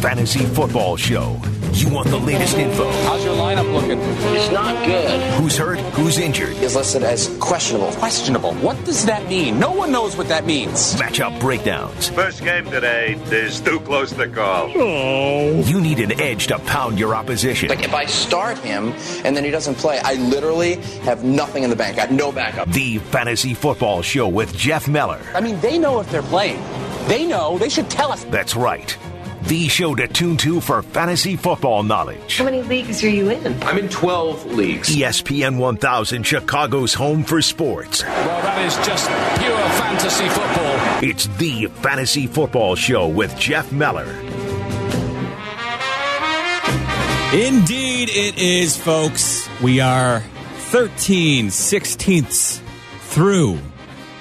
[0.00, 1.40] Fantasy Football Show.
[1.72, 2.88] You want the latest info.
[3.02, 3.98] How's your lineup looking?
[4.00, 5.20] It's not good.
[5.34, 5.80] Who's hurt?
[5.94, 6.50] Who's injured?
[6.58, 7.90] Is listed as questionable.
[7.92, 8.54] Questionable.
[8.54, 9.58] What does that mean?
[9.58, 10.94] No one knows what that means.
[10.94, 12.10] Matchup breakdowns.
[12.10, 14.70] First game today is too close to call.
[14.76, 15.62] Oh.
[15.64, 17.68] You need an edge to pound your opposition.
[17.68, 18.92] Like if I start him
[19.24, 21.98] and then he doesn't play, I literally have nothing in the bank.
[21.98, 22.68] I have no backup.
[22.68, 25.20] The Fantasy Football Show with Jeff Meller.
[25.34, 26.62] I mean, they know if they're playing.
[27.08, 27.58] They know.
[27.58, 28.22] They should tell us.
[28.24, 28.96] That's right.
[29.42, 32.36] The show to tune to for fantasy football knowledge.
[32.38, 33.62] How many leagues are you in?
[33.62, 34.88] I'm in 12 leagues.
[34.94, 38.02] ESPN 1000, Chicago's home for sports.
[38.02, 39.08] Well, that is just
[39.40, 41.08] pure fantasy football.
[41.08, 44.08] It's the Fantasy Football Show with Jeff Meller.
[47.32, 49.48] Indeed, it is, folks.
[49.62, 50.20] We are
[50.70, 52.60] 13 sixteenths
[53.00, 53.58] through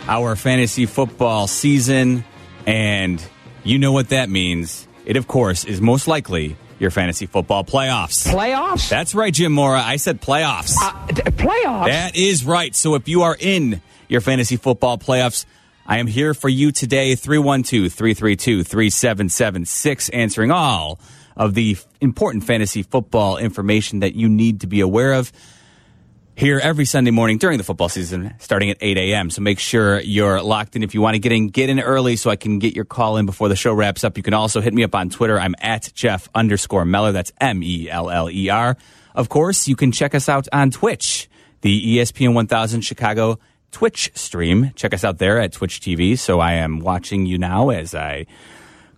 [0.07, 2.23] our fantasy football season,
[2.65, 3.21] and
[3.63, 4.86] you know what that means.
[5.07, 8.27] It, of course, is most likely your fantasy football playoffs.
[8.27, 8.89] Playoffs?
[8.89, 9.81] That's right, Jim Mora.
[9.81, 10.75] I said playoffs.
[10.81, 11.85] Uh, d- playoffs?
[11.87, 12.75] That is right.
[12.75, 15.45] So if you are in your fantasy football playoffs,
[15.85, 20.99] I am here for you today, 312 332 3776, answering all
[21.37, 25.31] of the important fantasy football information that you need to be aware of
[26.37, 29.31] here every Sunday morning during the football season, starting at 8 a.m.
[29.31, 30.83] So make sure you're locked in.
[30.83, 33.17] If you want to get in, get in early so I can get your call
[33.17, 34.17] in before the show wraps up.
[34.17, 35.39] You can also hit me up on Twitter.
[35.39, 37.11] I'm at Jeff underscore Meller.
[37.11, 38.77] That's M E L L E R.
[39.15, 41.27] Of course, you can check us out on Twitch,
[41.61, 43.39] the ESPN 1000 Chicago
[43.71, 44.71] Twitch stream.
[44.75, 46.19] Check us out there at Twitch TV.
[46.19, 48.27] So I am watching you now as I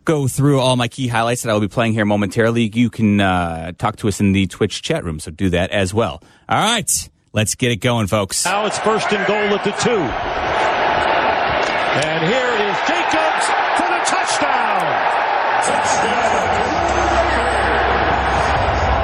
[0.03, 2.69] go through all my key highlights that I will be playing here momentarily.
[2.73, 5.93] You can uh, talk to us in the Twitch chat room, so do that as
[5.93, 6.21] well.
[6.49, 8.45] All right, let's get it going, folks.
[8.45, 9.99] Now it's first and goal at the two.
[11.99, 13.45] And here is Jacobs
[13.77, 15.19] for the touchdown.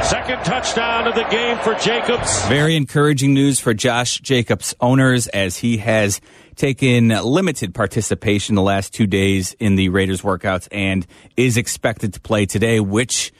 [0.04, 2.46] Second touchdown of the game for Jacobs.
[2.46, 6.22] Very encouraging news for Josh Jacobs owners as he has
[6.56, 12.20] taken limited participation the last two days in the Raiders workouts and is expected to
[12.20, 13.34] play today, which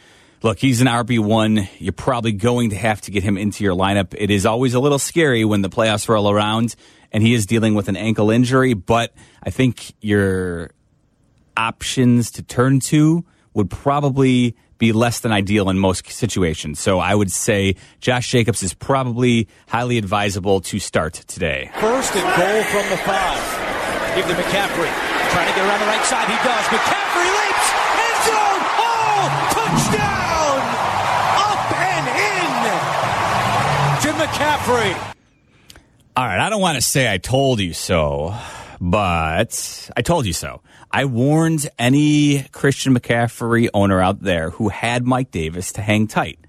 [0.46, 1.68] look, he's an RB1.
[1.80, 4.14] You're probably going to have to get him into your lineup.
[4.16, 6.76] It is always a little scary when the playoffs roll around
[7.12, 9.12] and he is dealing with an ankle injury, but
[9.42, 10.70] I think your
[11.58, 13.26] options to turn to
[13.56, 16.80] would probably be less than ideal in most situations.
[16.80, 21.72] So I would say Josh Jacobs is probably highly advisable to start today.
[21.80, 23.42] First and goal from the five.
[24.16, 24.92] Give to McCaffrey.
[25.32, 26.28] Trying to get around the right side.
[26.28, 26.66] He does.
[26.70, 27.68] McCaffrey leaps.
[27.98, 28.62] End zone.
[28.78, 30.16] Oh, touchdown.
[31.36, 32.46] Up and in.
[34.02, 35.14] Jim McCaffrey.
[36.18, 38.36] All right, I don't want to say I told you so,
[38.82, 40.64] but I told you so.
[40.90, 46.40] I warned any Christian McCaffrey owner out there who had Mike Davis to hang tight.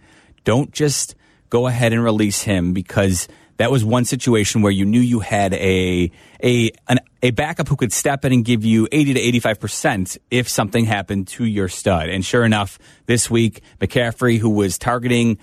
[0.44, 1.16] Don't just
[1.50, 3.28] go ahead and release him because
[3.59, 6.10] that was one situation where you knew you had a
[6.42, 10.16] a an, a backup who could step in and give you 80 to 85 percent
[10.31, 12.09] if something happened to your stud.
[12.09, 15.36] And sure enough, this week McCaffrey, who was targeting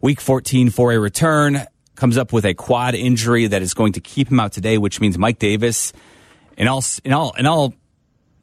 [0.00, 1.64] week 14 for a return,
[2.02, 5.00] comes up with a quad injury that is going to keep him out today, which
[5.00, 5.92] means Mike Davis,
[6.56, 7.74] in all in all in all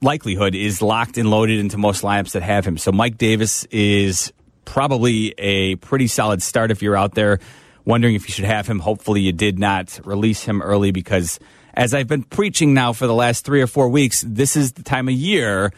[0.02, 2.78] likelihood, is locked and loaded into most lineups that have him.
[2.78, 4.32] So Mike Davis is
[4.64, 7.40] probably a pretty solid start if you're out there
[7.84, 8.80] wondering if you should have him.
[8.80, 11.38] Hopefully, you did not release him early because,
[11.74, 14.84] as I've been preaching now for the last three or four weeks, this is the
[14.84, 15.74] time of year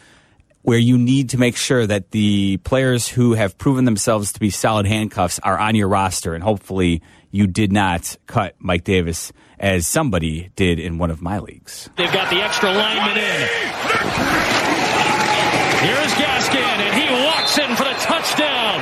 [0.62, 4.50] where you need to make sure that the players who have proven themselves to be
[4.50, 6.32] solid handcuffs are on your roster.
[6.32, 11.38] And hopefully, you did not cut Mike Davis as somebody did in one of my
[11.38, 11.90] leagues.
[11.96, 13.48] They've got the extra lineman in.
[15.82, 18.78] Here's Gaskin, and he walks in for the touchdown.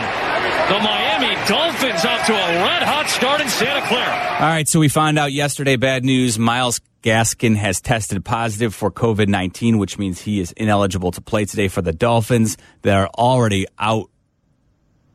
[0.69, 4.37] The Miami Dolphins off to a red hot start in Santa Clara.
[4.41, 6.39] All right, so we found out yesterday bad news.
[6.39, 11.45] Myles Gaskin has tested positive for COVID 19, which means he is ineligible to play
[11.47, 12.57] today for the Dolphins.
[12.83, 14.11] They're already out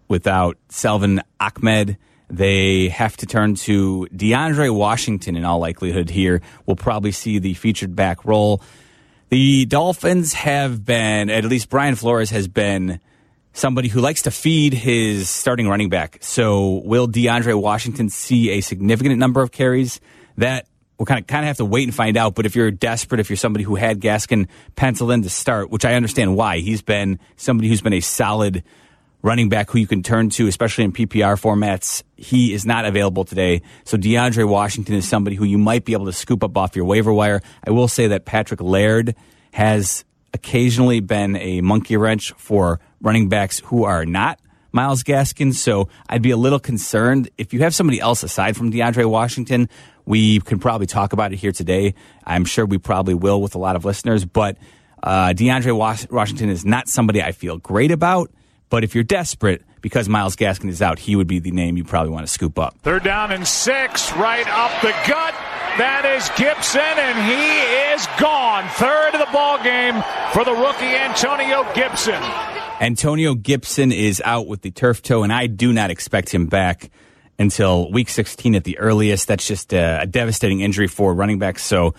[0.08, 1.98] without Salvon Ahmed.
[2.30, 6.42] They have to turn to DeAndre Washington in all likelihood here.
[6.66, 8.62] We'll probably see the featured back role.
[9.30, 13.00] The Dolphins have been, at least Brian Flores has been
[13.54, 16.18] somebody who likes to feed his starting running back.
[16.22, 20.00] So will DeAndre Washington see a significant number of carries?
[20.38, 20.68] That
[20.98, 22.36] we'll kind of kind of have to wait and find out.
[22.36, 25.86] But if you're desperate, if you're somebody who had Gaskin penciled in to start, which
[25.86, 28.63] I understand why, he's been somebody who's been a solid
[29.25, 32.04] running back who you can turn to, especially in PPR formats.
[32.16, 33.63] He is not available today.
[33.83, 36.86] So DeAndre Washington is somebody who you might be able to scoop up off your
[36.86, 37.42] waiver wire.
[37.66, 39.16] I will say that Patrick Laird
[39.51, 44.39] has occasionally been a monkey wrench for running backs who are not
[44.72, 45.56] Myles Gaskin.
[45.56, 49.69] So I'd be a little concerned if you have somebody else aside from DeAndre Washington.
[50.06, 51.95] We can probably talk about it here today.
[52.24, 54.57] I'm sure we probably will with a lot of listeners, but
[55.01, 58.30] uh, DeAndre Was- Washington is not somebody I feel great about.
[58.70, 61.84] But if you're desperate because Myles Gaskin is out, he would be the name you
[61.84, 62.76] probably want to scoop up.
[62.82, 65.34] Third down and six, right up the gut.
[65.78, 68.64] That is Gibson, and he is gone.
[68.70, 70.02] Third of the ball game
[70.32, 72.22] for the rookie Antonio Gibson.
[72.80, 76.92] Antonio Gibson is out with the turf toe, and I do not expect him back
[77.38, 79.28] until week 16 at the earliest.
[79.28, 81.64] That's just a, a devastating injury for running backs.
[81.64, 81.94] So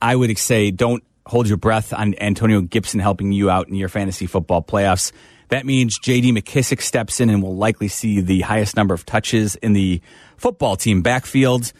[0.00, 3.88] I would say don't hold your breath on Antonio Gibson helping you out in your
[3.88, 5.12] fantasy football playoffs.
[5.52, 6.32] That means J.D.
[6.32, 10.00] McKissic steps in and will likely see the highest number of touches in the
[10.38, 11.74] football team backfield.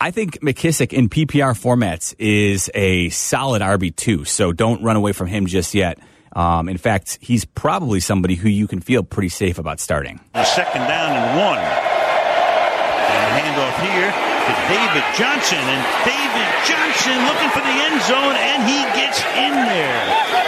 [0.00, 5.26] I think McKissic in PPR formats is a solid RB2, so don't run away from
[5.26, 5.98] him just yet.
[6.32, 10.18] Um, in fact, he's probably somebody who you can feel pretty safe about starting.
[10.34, 11.58] Second down and one.
[11.58, 15.60] And handoff here to David Johnson.
[15.60, 20.02] And David Johnson looking for the end zone, and he gets in there.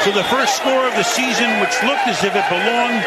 [0.04, 3.02] So the first score of the season, which looked as if it belonged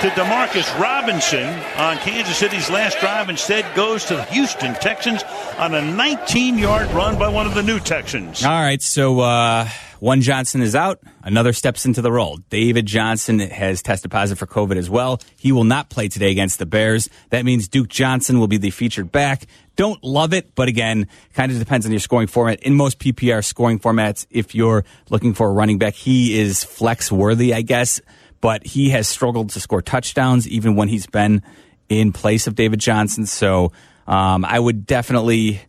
[0.00, 1.46] to Demarcus Robinson
[1.76, 5.22] on Kansas City's last drive instead goes to the Houston Texans
[5.58, 8.44] on a 19 yard run by one of the new Texans.
[8.44, 9.68] All right, so uh,
[10.00, 12.38] one Johnson is out, another steps into the role.
[12.50, 15.20] David Johnson has tested positive for COVID as well.
[15.36, 17.08] He will not play today against the Bears.
[17.30, 19.46] That means Duke Johnson will be the featured back.
[19.76, 22.60] Don't love it, but again, kind of depends on your scoring format.
[22.62, 27.10] In most PPR scoring formats, if you're looking for a running back, he is flex
[27.10, 28.00] worthy, I guess
[28.44, 31.42] but he has struggled to score touchdowns even when he's been
[31.88, 33.24] in place of David Johnson.
[33.24, 33.72] So
[34.06, 35.62] um, I would definitely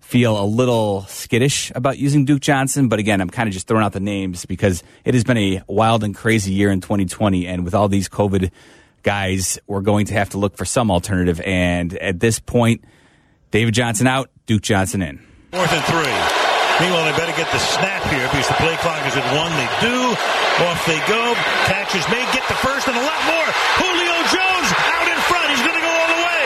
[0.00, 2.88] feel a little skittish about using Duke Johnson.
[2.88, 5.62] But again, I'm kind of just throwing out the names because it has been a
[5.68, 7.46] wild and crazy year in 2020.
[7.46, 8.50] And with all these COVID
[9.02, 11.40] guys, we're going to have to look for some alternative.
[11.40, 12.84] And at this point,
[13.52, 15.16] David Johnson out, Duke Johnson in.
[15.50, 16.38] Fourth and three.
[16.78, 19.50] Meanwhile, they better get the snap here because the play clock is at one.
[19.58, 19.96] They do.
[20.66, 21.34] Off they go.
[21.66, 22.26] Catches made.
[22.32, 23.48] Get the first and a lot more.
[23.78, 25.48] Julio Jones out in front.
[25.50, 26.44] He's going to go all the way.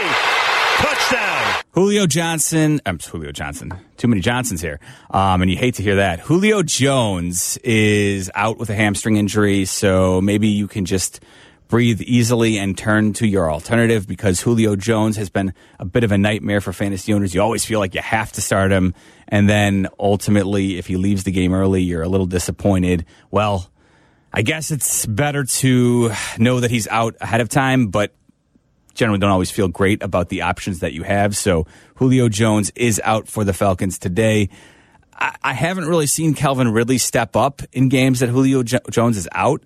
[0.81, 1.63] Touchdown.
[1.73, 2.81] Julio Johnson.
[2.85, 3.73] I'm Julio Johnson.
[3.97, 4.81] Too many Johnsons here.
[5.11, 6.21] Um, and you hate to hear that.
[6.21, 11.21] Julio Jones is out with a hamstring injury, so maybe you can just
[11.73, 16.13] breathe easily and turn to your alternative because Julio Jones has been a bit of
[16.13, 17.35] a nightmare for fantasy owners.
[17.35, 18.93] You always feel like you have to start him.
[19.27, 23.07] And then ultimately, if he leaves the game early, you're a little disappointed.
[23.31, 23.71] Well,
[24.35, 28.13] I guess it's better to know that he's out ahead of time, but
[28.93, 31.35] generally don't always feel great about the options that you have.
[31.35, 34.51] So Julio Jones is out for the Falcons today.
[35.15, 39.63] I, haven't really seen Calvin Ridley step up in games that Julio Jones is out.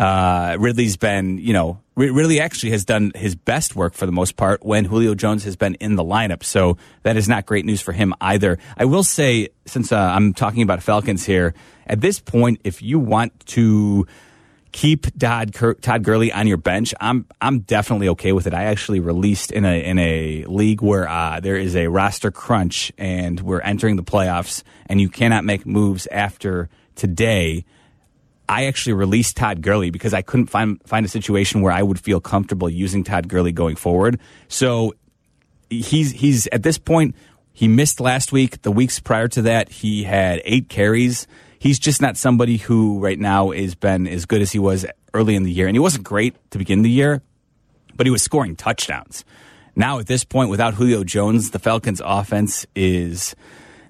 [0.00, 4.34] Uh, Ridley's been, you know, Ridley actually has done his best work for the most
[4.34, 6.42] part when Julio Jones has been in the lineup.
[6.42, 8.56] So that is not great news for him either.
[8.78, 11.52] I will say, since uh, I'm talking about Falcons here,
[11.86, 14.06] at this point, if you want to
[14.72, 15.52] keep Todd,
[15.82, 18.54] Todd Gurley on your bench, I'm I'm definitely okay with it.
[18.54, 22.90] I actually released in a in a league where uh, there is a roster crunch
[22.96, 27.66] and we're entering the playoffs, and you cannot make moves after today
[28.50, 32.00] I actually released Todd Gurley because I couldn't find find a situation where I would
[32.00, 34.18] feel comfortable using Todd Gurley going forward.
[34.48, 34.94] So
[35.70, 37.14] he's he's at this point
[37.52, 38.62] he missed last week.
[38.62, 41.28] The weeks prior to that, he had eight carries.
[41.60, 44.84] He's just not somebody who right now has been as good as he was
[45.14, 47.22] early in the year, and he wasn't great to begin the year,
[47.94, 49.24] but he was scoring touchdowns.
[49.76, 53.36] Now at this point, without Julio Jones, the Falcons' offense is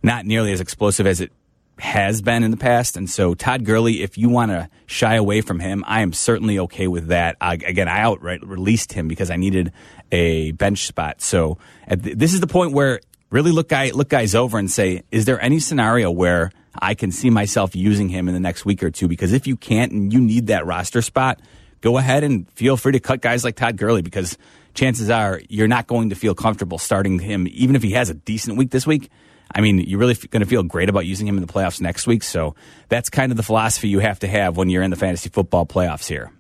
[0.03, 1.33] not nearly as explosive as it
[1.81, 2.97] has been in the past.
[2.97, 6.59] And so, Todd Gurley, if you want to shy away from him, I am certainly
[6.61, 7.37] okay with that.
[7.41, 9.73] I, again, I outright released him because I needed
[10.13, 11.21] a bench spot.
[11.23, 11.59] So,
[11.89, 15.25] th- this is the point where really look guy look guys over and say, is
[15.25, 18.91] there any scenario where I can see myself using him in the next week or
[18.91, 19.09] two?
[19.09, 21.41] Because if you can't and you need that roster spot,
[21.81, 24.37] go ahead and feel free to cut guys like Todd Gurley because
[24.75, 28.15] chances are you're not going to feel comfortable starting him, even if he has a
[28.15, 29.11] decent week this week
[29.53, 32.07] I mean, you're really going to feel great about using him in the playoffs next
[32.07, 32.23] week.
[32.23, 32.55] So
[32.89, 35.67] that's kind of the philosophy you have to have when you're in the fantasy football
[35.67, 36.31] playoffs here.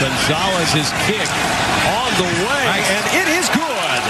[0.00, 1.28] Gonzalez Gonzalez's kick
[1.86, 4.02] on the way, and it is good.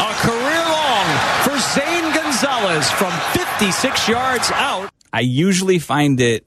[0.00, 1.06] A career long
[1.42, 4.90] for Zane Gonzalez from 56 yards out.
[5.12, 6.46] I usually find it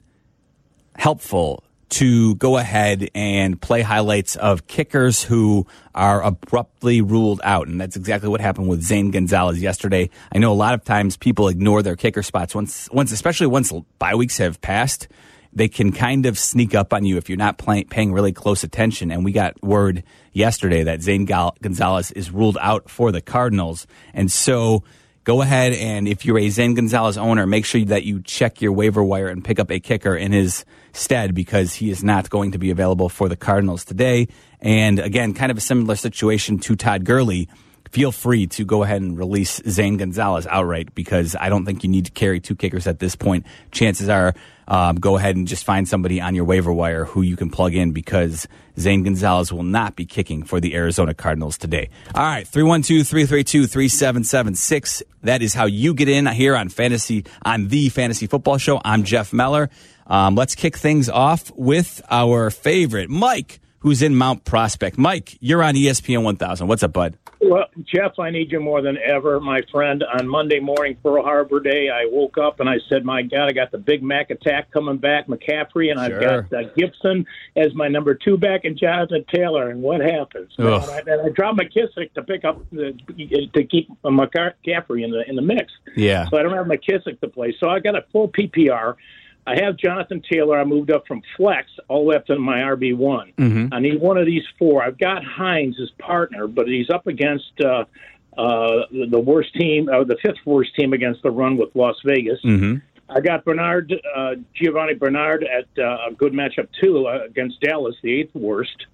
[0.97, 5.65] helpful to go ahead and play highlights of kickers who
[5.95, 7.67] are abruptly ruled out.
[7.67, 10.09] And that's exactly what happened with Zane Gonzalez yesterday.
[10.33, 13.71] I know a lot of times people ignore their kicker spots once, once especially once
[13.99, 15.07] bye weeks have passed.
[15.53, 18.63] They can kind of sneak up on you if you're not play, paying really close
[18.63, 19.09] attention.
[19.09, 20.03] And we got word
[20.33, 23.87] yesterday that Zane Gonzalez is ruled out for the Cardinals.
[24.13, 24.83] And so
[25.27, 28.71] go ahead and if you're a Zane Gonzalez owner, make sure that you check your
[28.71, 32.53] waiver wire and pick up a kicker in his stead because he is not going
[32.53, 34.29] to be available for the Cardinals today.
[34.61, 37.49] And again, kind of a similar situation to Todd Gurley.
[37.91, 41.89] Feel free to go ahead and release Zane Gonzalez outright because I don't think you
[41.89, 43.45] need to carry two kickers at this point.
[43.71, 44.33] Chances are,
[44.67, 47.73] um, go ahead and just find somebody on your waiver wire who you can plug
[47.73, 48.47] in because
[48.79, 51.89] Zane Gonzalez will not be kicking for the Arizona Cardinals today.
[52.13, 55.03] All right, 312 332 3776.
[55.23, 58.81] That is how you get in here on Fantasy, on the Fantasy Football Show.
[58.83, 59.69] I'm Jeff Meller.
[60.05, 64.97] Um, let's kick things off with our favorite, Mike, who's in Mount Prospect.
[64.97, 66.67] Mike, you're on ESPN 1000.
[66.67, 67.17] What's up, bud?
[67.39, 70.03] Well, Jeff, I need you more than ever, my friend.
[70.03, 73.51] On Monday morning, Pearl Harbor Day, I woke up and I said, "My God, I
[73.51, 76.39] got the Big Mac attack coming back, McCaffrey, and Sure.
[76.39, 80.51] I've got uh, Gibson as my number two back, and Jonathan Taylor." And what happens?
[80.57, 82.97] Man, I, and I dropped McKissic to pick up the,
[83.53, 85.71] to keep McCaffrey in the in the mix.
[85.95, 86.27] Yeah.
[86.29, 87.55] So I don't have McKissic to play.
[87.59, 88.95] So I got a full PPR.
[89.47, 90.59] I have Jonathan Taylor.
[90.59, 93.31] I moved up from flex all the way up to my RB one.
[93.37, 93.69] Mhm.
[93.71, 94.83] I need one of these four.
[94.83, 97.85] I've got Hines as partner, but he's up against uh,
[98.37, 102.39] uh, the worst team, uh, the fifth worst team against the run with Las Vegas.
[102.43, 102.75] Mm-hmm.
[103.09, 107.95] I got Bernard, uh, Giovanni Bernard at uh, a good matchup too uh, against Dallas,
[108.03, 108.85] the eighth worst,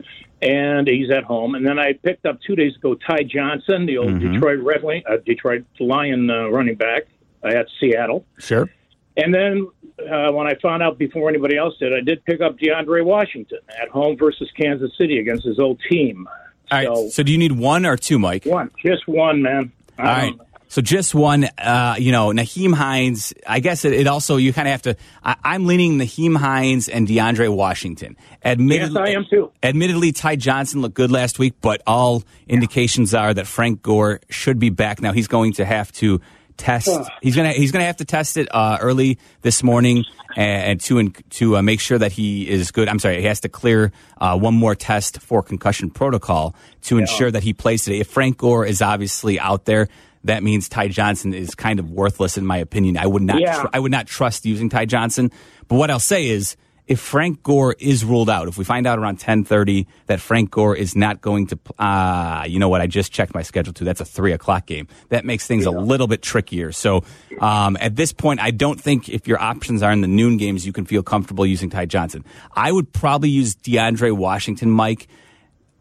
[0.42, 1.56] and he's at home.
[1.56, 4.34] And then I picked up two days ago Ty Johnson, the old Mhm.
[4.34, 7.04] Detroit Red Wing, uh, Detroit Lion uh, running back
[7.44, 8.24] uh, at Seattle.
[8.38, 8.70] Sure.
[9.16, 9.68] And then
[10.00, 13.60] uh, when I found out before anybody else did, I did pick up DeAndre Washington
[13.82, 16.28] at home versus Kansas City against his old team.
[16.72, 17.12] All right.
[17.12, 18.46] So, do you need one or two, Mike?
[18.46, 19.72] One, just one, man.
[20.00, 20.34] All right.
[20.74, 23.32] So just one, uh, you know, Nyheim Hines.
[23.46, 24.96] I guess it, it also you kind of have to.
[25.24, 28.18] I, I'm leaning Nyheim Hines and DeAndre Washington.
[28.44, 29.52] Admittedly, Yes, I am too.
[29.62, 34.58] Admittedly, Ty Johnson looked good last week, but all indications are that Frank Gore should
[34.58, 35.12] be back now.
[35.12, 36.22] He's going to have to
[36.58, 36.90] test.
[37.22, 40.06] He's gonna he's gonna have to test it uh, early this morning
[40.36, 42.88] and, to and to uh, make sure that he is good.
[42.88, 47.32] I'm sorry, he has to clear uh, one more test for concussion protocol to ensure
[47.32, 48.00] that he plays today.
[48.00, 49.88] If Frank Gore is obviously out there.
[50.26, 52.96] That means Ty Johnson is kind of worthless, in my opinion.
[52.96, 53.42] I would not.
[53.42, 53.60] Yeah.
[53.64, 55.32] tr- I would not trust using Ty Johnson.
[55.68, 59.00] But what I'll say is, if Frank Gore is ruled out, if we find out
[59.00, 62.82] around ten thirty that Frank Gore is not going to, uh, you know what?
[62.82, 63.86] I just checked my schedule too.
[63.86, 64.88] That's a three o'clock game.
[65.10, 66.72] That makes things a little bit trickier.
[66.72, 67.04] So
[67.40, 70.66] um, at this point, I don't think if your options are in the noon games,
[70.66, 72.26] you can feel comfortable using Ty Johnson.
[72.54, 75.08] I would probably use DeAndre Washington, Mike.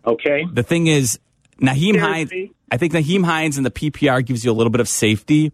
[0.06, 0.47] Okay.
[0.52, 1.18] The thing is,
[1.61, 2.32] Nyheim Hines.
[2.71, 5.52] I think Nyheim Hines in the PPR gives you a little bit of safety,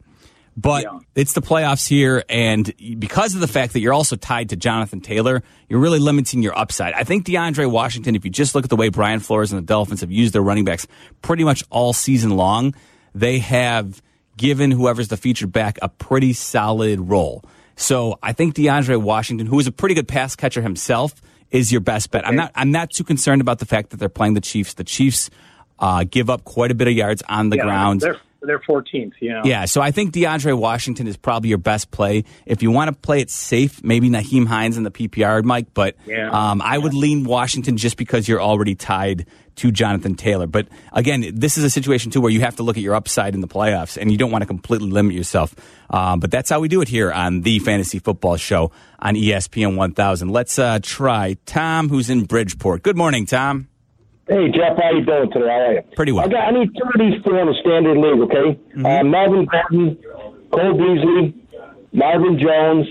[0.61, 4.57] but it's the playoffs here, and because of the fact that you're also tied to
[4.57, 6.95] Jonathan Taylor, you're really limiting your upside.
[6.95, 9.67] I think DeAndre Washington, if you just look at the way Brian Flores and the
[9.67, 10.87] Dolphins have used their running backs
[11.23, 12.75] pretty much all season long,
[13.15, 14.03] they have
[14.37, 17.45] given whoever's the featured back a pretty solid role.
[17.77, 21.15] So I think DeAndre Washington, who is a pretty good pass catcher himself,
[21.51, 22.27] is your best bet.
[22.27, 22.51] I'm not.
[22.55, 24.75] I'm not too concerned about the fact that they're playing the Chiefs.
[24.75, 25.31] The Chiefs
[25.79, 28.01] uh, give up quite a bit of yards on the Yeah, ground.
[28.01, 29.13] They're they're 14th.
[29.21, 29.43] Yeah.
[29.45, 32.25] Yeah, so I think DeAndre Washington is probably your best play.
[32.47, 35.75] If you want to play it safe, maybe Nyheim Hines in the PPR, Mike.
[35.75, 36.31] But Yeah.
[36.31, 39.27] um, I would lean Washington just because you're already tied
[39.57, 40.47] to Jonathan Taylor.
[40.47, 43.35] But again, this is a situation too where you have to look at your upside
[43.35, 45.53] in the playoffs, and you don't want to completely limit yourself.
[45.91, 49.75] Um, but that's how we do it here on the Fantasy Football Show on ESPN
[49.77, 50.29] 1000.
[50.29, 52.85] Let's uh, try Tom, who's in Bridgeport.
[52.85, 53.67] Good morning, Tom.
[54.29, 55.47] Hey Jeff, how you doing today?
[55.49, 55.83] How are you?
[55.97, 56.27] Pretty well.
[56.27, 58.61] I got I need two of these four in the standard league, okay?
[58.77, 58.87] Mm-hmm.
[58.87, 59.99] Uh, Melvin Gordon,
[60.53, 61.35] Cole Beasley,
[61.93, 62.87] Marvin Jones,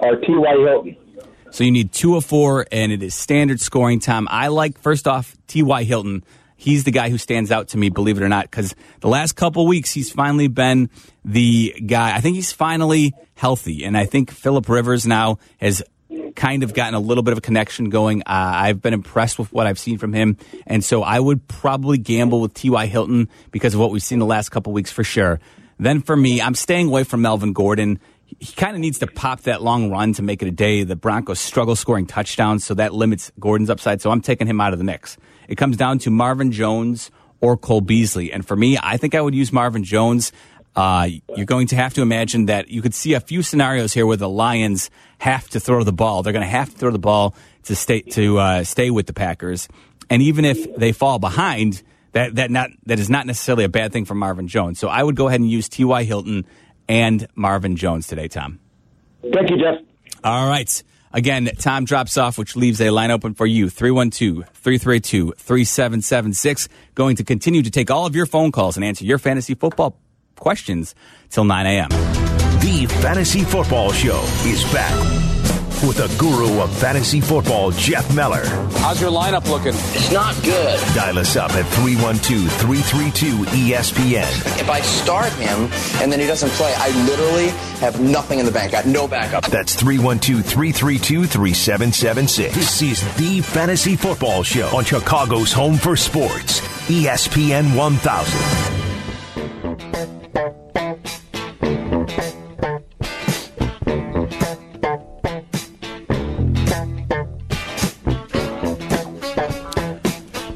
[0.00, 0.26] or T.
[0.28, 0.52] Y.
[0.52, 0.96] Hilton.
[1.54, 4.26] So you need two of four, and it is standard scoring time.
[4.28, 5.84] I like first off T.Y.
[5.84, 6.24] Hilton.
[6.56, 9.36] He's the guy who stands out to me, believe it or not, because the last
[9.36, 10.90] couple weeks he's finally been
[11.24, 12.16] the guy.
[12.16, 15.80] I think he's finally healthy, and I think Philip Rivers now has
[16.34, 18.22] kind of gotten a little bit of a connection going.
[18.22, 21.98] Uh, I've been impressed with what I've seen from him, and so I would probably
[21.98, 22.86] gamble with T.Y.
[22.86, 25.40] Hilton because of what we've seen the last couple weeks for sure.
[25.78, 28.00] Then for me, I'm staying away from Melvin Gordon.
[28.38, 30.82] He kind of needs to pop that long run to make it a day.
[30.84, 34.00] The Broncos struggle scoring touchdowns, so that limits Gordon's upside.
[34.00, 35.16] So I'm taking him out of the mix.
[35.48, 38.32] It comes down to Marvin Jones or Cole Beasley.
[38.32, 40.32] And for me, I think I would use Marvin Jones.
[40.76, 44.06] Uh, you're going to have to imagine that you could see a few scenarios here
[44.06, 46.22] where the Lions have to throw the ball.
[46.22, 49.12] They're going to have to throw the ball to stay to uh, stay with the
[49.12, 49.68] Packers.
[50.10, 53.92] And even if they fall behind, that that not that is not necessarily a bad
[53.92, 54.78] thing for Marvin Jones.
[54.78, 56.04] So I would go ahead and use T.Y.
[56.04, 56.44] Hilton
[56.88, 58.58] and Marvin Jones today, Tom.
[59.22, 59.78] Thank you, Jeff.
[60.22, 60.82] All right.
[61.12, 66.68] Again, Tom drops off, which leaves a line open for you 312 332 3776.
[66.96, 69.96] Going to continue to take all of your phone calls and answer your fantasy football
[70.36, 70.94] questions
[71.30, 71.88] till 9 a.m.
[72.60, 75.24] The Fantasy Football Show is back
[75.86, 78.44] with the guru of fantasy football, Jeff Meller.
[78.78, 79.74] How's your lineup looking?
[79.74, 80.78] It's not good.
[80.94, 84.60] Dial us up at 312 332 ESPN.
[84.60, 87.48] If I start him and then he doesn't play, I literally
[87.80, 88.72] have nothing in the bank.
[88.72, 89.46] I got no backup.
[89.46, 92.54] That's 312 332 3776.
[92.54, 100.23] This is the Fantasy Football Show on Chicago's home for sports, ESPN 1000.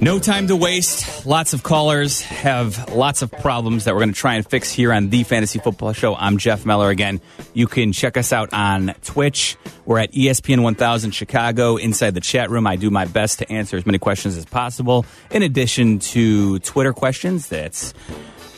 [0.01, 1.27] No time to waste.
[1.27, 4.93] Lots of callers have lots of problems that we're going to try and fix here
[4.93, 6.15] on the Fantasy Football Show.
[6.15, 7.21] I'm Jeff Meller again.
[7.53, 9.57] You can check us out on Twitch.
[9.85, 11.77] We're at ESPN 1000 Chicago.
[11.77, 15.05] Inside the chat room, I do my best to answer as many questions as possible.
[15.31, 17.93] In addition to Twitter questions, that's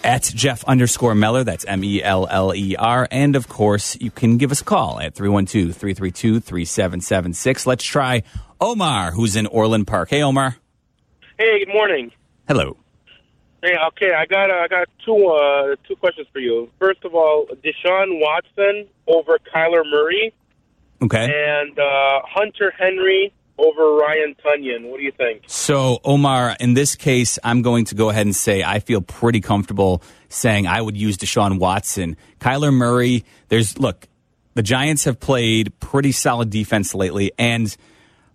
[0.05, 1.45] at Jeff underscore Meller.
[1.45, 3.07] That's M E L L E R.
[3.11, 7.67] And of course, you can give us a call at 312 332 3776.
[7.67, 8.23] Let's try
[8.61, 10.11] Omar, who's in Orland Park.
[10.11, 10.57] Hey, Omar.
[11.39, 12.13] Hey, good morning.
[12.49, 12.77] Hello.
[13.63, 16.71] Hey, okay, I got uh, I got two uh, two questions for you.
[16.79, 20.33] First of all, Deshaun Watson over Kyler Murray,
[21.03, 21.25] Okay.
[21.31, 24.91] and uh, Hunter Henry over Ryan Tonyan.
[24.91, 25.43] What do you think?
[25.47, 29.41] So, Omar, in this case, I'm going to go ahead and say I feel pretty
[29.41, 32.17] comfortable saying I would use Deshaun Watson.
[32.41, 34.09] Kyler Murray, there's, look,
[34.55, 37.33] the Giants have played pretty solid defense lately.
[37.39, 37.75] And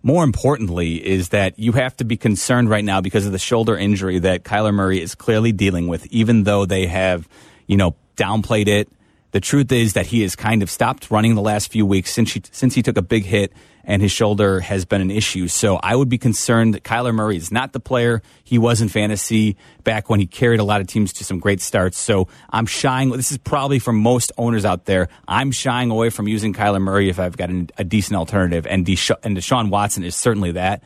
[0.02, 3.76] more importantly, is that you have to be concerned right now because of the shoulder
[3.76, 7.28] injury that Kyler Murray is clearly dealing with, even though they have,
[7.66, 8.88] you know, downplayed it.
[9.36, 12.32] The truth is that he has kind of stopped running the last few weeks since
[12.32, 13.52] he, since he took a big hit
[13.84, 15.46] and his shoulder has been an issue.
[15.46, 18.88] So I would be concerned that Kyler Murray is not the player he was in
[18.88, 21.98] fantasy back when he carried a lot of teams to some great starts.
[21.98, 23.10] So I'm shying.
[23.10, 25.10] This is probably for most owners out there.
[25.28, 28.86] I'm shying away from using Kyler Murray if I've got an, a decent alternative, and,
[28.86, 30.82] Desha, and Deshaun Watson is certainly that.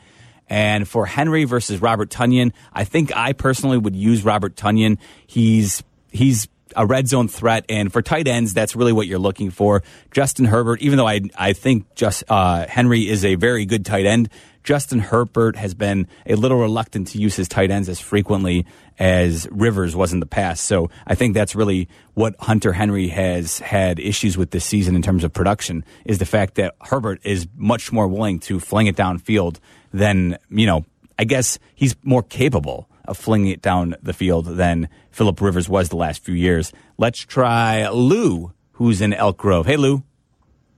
[0.49, 4.97] And for Henry versus Robert Tonyan, I think I personally would use Robert Tonyan.
[5.25, 9.51] He's he's a red zone threat, and for tight ends, that's really what you're looking
[9.51, 9.83] for.
[10.11, 14.05] Justin Herbert, even though I I think just uh, Henry is a very good tight
[14.05, 14.29] end,
[14.63, 18.65] Justin Herbert has been a little reluctant to use his tight ends as frequently
[18.99, 20.65] as Rivers was in the past.
[20.65, 25.01] So I think that's really what Hunter Henry has had issues with this season in
[25.01, 28.95] terms of production is the fact that Herbert is much more willing to fling it
[28.95, 29.59] downfield
[29.93, 30.85] than you know.
[31.19, 35.89] I guess he's more capable of flinging it down the field than Philip Rivers was
[35.89, 36.71] the last few years.
[36.97, 39.67] Let's try Lou, who's in Elk Grove.
[39.67, 40.01] Hey, Lou.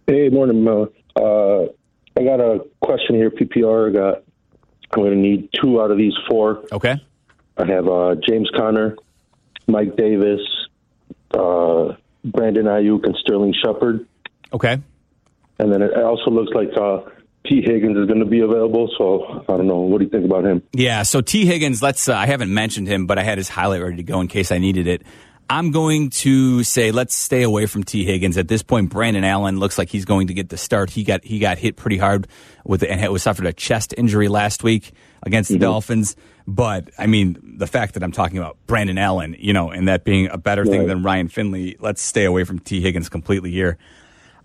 [0.07, 0.91] Hey, morning, Mo.
[1.15, 1.71] Uh,
[2.19, 3.29] I got a question here.
[3.29, 3.89] PPR.
[3.89, 4.23] I got.
[4.95, 6.65] I'm going to need two out of these four.
[6.71, 7.01] Okay.
[7.57, 8.95] I have uh, James Conner,
[9.67, 10.41] Mike Davis,
[11.33, 11.93] uh,
[12.25, 14.07] Brandon Aiyuk, and Sterling Shepard.
[14.51, 14.79] Okay.
[15.59, 17.09] And then it also looks like uh,
[17.45, 18.89] Tee Higgins is going to be available.
[18.97, 19.79] So I don't know.
[19.79, 20.63] What do you think about him?
[20.71, 23.81] Yeah, so Tee Higgins, let's, uh, I haven't mentioned him, but I had his highlight
[23.81, 25.03] ready to go in case I needed it.
[25.49, 28.89] I'm going to say let's stay away from Tee Higgins at this point.
[28.89, 30.89] Brandon Allen looks like he's going to get the start.
[30.89, 32.27] He got he got hit pretty hard
[32.63, 36.15] with and it was suffered a chest injury last week against the Dolphins.
[36.47, 40.05] But I mean, the fact that I'm talking about Brandon Allen, you know, and that
[40.05, 43.77] being a better thing than Ryan Finley, let's stay away from Tee Higgins completely here.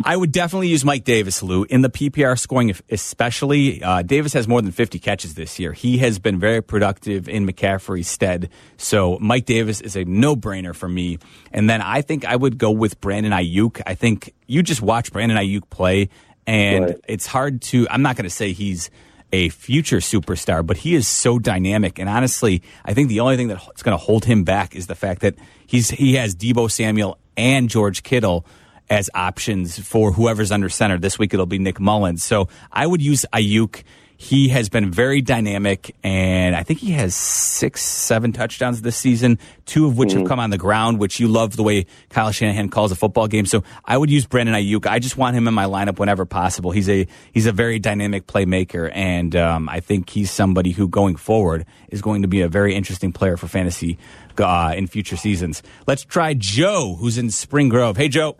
[0.04, 3.82] I would definitely use Mike Davis, Lou, in the PPR scoring, especially.
[3.82, 5.72] Uh, Davis has more than 50 catches this year.
[5.72, 8.48] He has been very productive in McCaffrey's stead.
[8.76, 11.18] So Mike Davis is a no brainer for me.
[11.52, 13.82] And then I think I would go with Brandon Aiyuk.
[13.86, 16.10] I think you just watch Brandon Aiyuk play,
[16.46, 16.96] and Right.
[17.08, 18.90] it's hard to, I'm not going to say he's
[19.32, 21.98] a future superstar, but he is so dynamic.
[21.98, 24.94] And honestly, I think the only thing that's going to hold him back is the
[24.94, 25.34] fact that
[25.66, 28.46] he's he has Deebo Samuel and George Kittle
[28.90, 30.98] as options for whoever's under center.
[30.98, 32.22] This week it'll be Nick Mullens.
[32.22, 33.82] So I would use Aiyuk.
[34.20, 39.38] He has been very dynamic, and I think he has six, seven touchdowns this season,
[39.64, 42.68] two of which have come on the ground, which you love the way Kyle Shanahan
[42.68, 43.46] calls a football game.
[43.46, 44.88] So I would use Brandon Aiyuk.
[44.88, 46.72] I just want him in my lineup whenever possible.
[46.72, 51.14] He's a he's a very dynamic playmaker, and um, I think he's somebody who going
[51.14, 53.98] forward is going to be a very interesting player for fantasy
[54.36, 55.62] uh, in future seasons.
[55.86, 57.96] Let's try Joe, who's in Spring Grove.
[57.96, 58.36] Hey, Joe.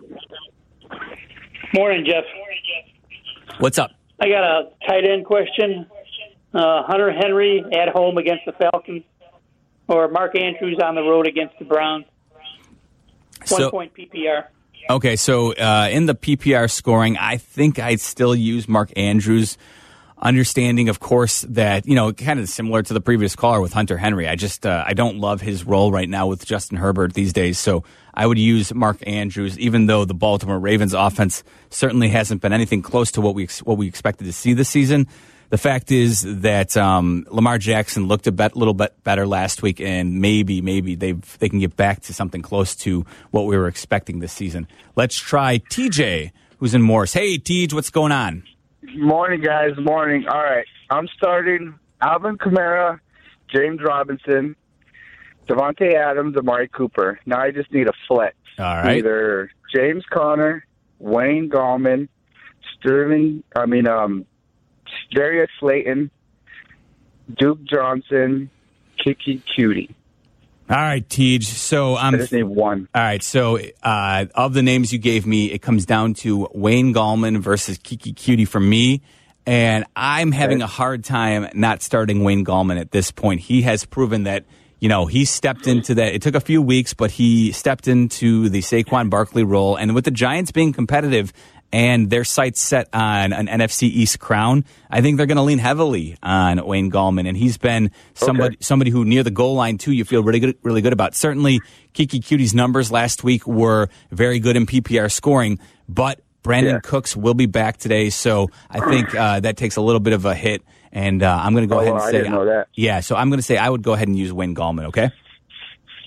[1.75, 2.25] Morning, Jeff.
[3.61, 3.91] What's up?
[4.21, 5.87] I got a tight end question.
[6.55, 9.03] Uh, Hunter Henry at home against the Falcons,
[9.87, 12.07] or Mark Andrews on the road against the Browns.
[13.49, 14.45] One So- point PPR.
[14.91, 19.59] Okay, so uh, in the PPR scoring, I think I'd still use Mark Andrews.
[20.21, 23.99] Understanding, of course, that you know, kind of similar to the previous caller with Hunter
[23.99, 24.27] Henry.
[24.27, 27.59] I just uh, I don't love his role right now with Justin Herbert these days.
[27.59, 27.85] So
[28.19, 32.83] I would use Mark Andrews, even though the Baltimore Ravens offense certainly hasn't been anything
[32.83, 35.07] close to what we what we expected to see this season.
[35.51, 40.21] The fact is that um, Lamar Jackson looked a little bit better last week, and
[40.21, 44.19] maybe, maybe they they can get back to something close to what we were expecting
[44.19, 44.67] this season.
[44.97, 47.13] Let's try TJ, who's in Morris.
[47.13, 48.43] Hey, TJ, what's going on?
[48.97, 49.71] Morning, guys.
[49.79, 50.27] Morning.
[50.29, 50.67] All right.
[50.91, 52.99] I'm starting Alvin Kamara,
[53.55, 54.57] James Robinson,
[55.49, 57.19] Davante Adams, Amari Cooper.
[57.27, 58.37] Now I just need a flex.
[58.59, 58.99] All right.
[58.99, 60.65] Either James Conner,
[60.99, 62.09] Wayne Gallman,
[62.79, 64.27] Sterling, I mean, um,
[65.13, 66.11] Darius Slayton,
[67.37, 68.51] Duke Johnson,
[69.05, 69.95] Keke Coutee.
[70.71, 71.41] All right, Tej.
[71.41, 72.15] So I'm.
[72.15, 72.89] I just need one.
[72.95, 73.23] All right.
[73.23, 77.79] So uh, of the names you gave me, it comes down to Wayne Gallman versus
[77.79, 79.01] Keke Coutee for me.
[79.47, 83.41] And I'm having a hard time not starting Wayne Gallman at this point.
[83.41, 84.45] He has proven that,
[84.81, 86.15] you know, he stepped into that.
[86.15, 89.77] It took a few weeks, but he stepped into the Saquon Barkley role.
[89.77, 91.33] And with the Giants being competitive
[91.73, 95.59] and their sights set on an NFC East crown, I think they're going to lean
[95.59, 97.29] heavily on Wayne Gallman.
[97.29, 99.93] And he's been somebody somebody who near the goal line too.
[99.93, 101.15] You feel really good, really good about.
[101.15, 101.61] Certainly,
[101.93, 107.35] Keke Coutee's numbers last week were very good in PPR scoring, but Brandin Cooks will
[107.35, 110.63] be back today, so I think uh, that takes a little bit of a hit.
[110.93, 112.69] And uh, I'm going to go Oh, ahead well, and I say, didn't know that.
[112.75, 113.01] yeah.
[113.01, 114.87] So I'm going to say I would go ahead and use Wayne Gallman.
[114.87, 115.11] Okay.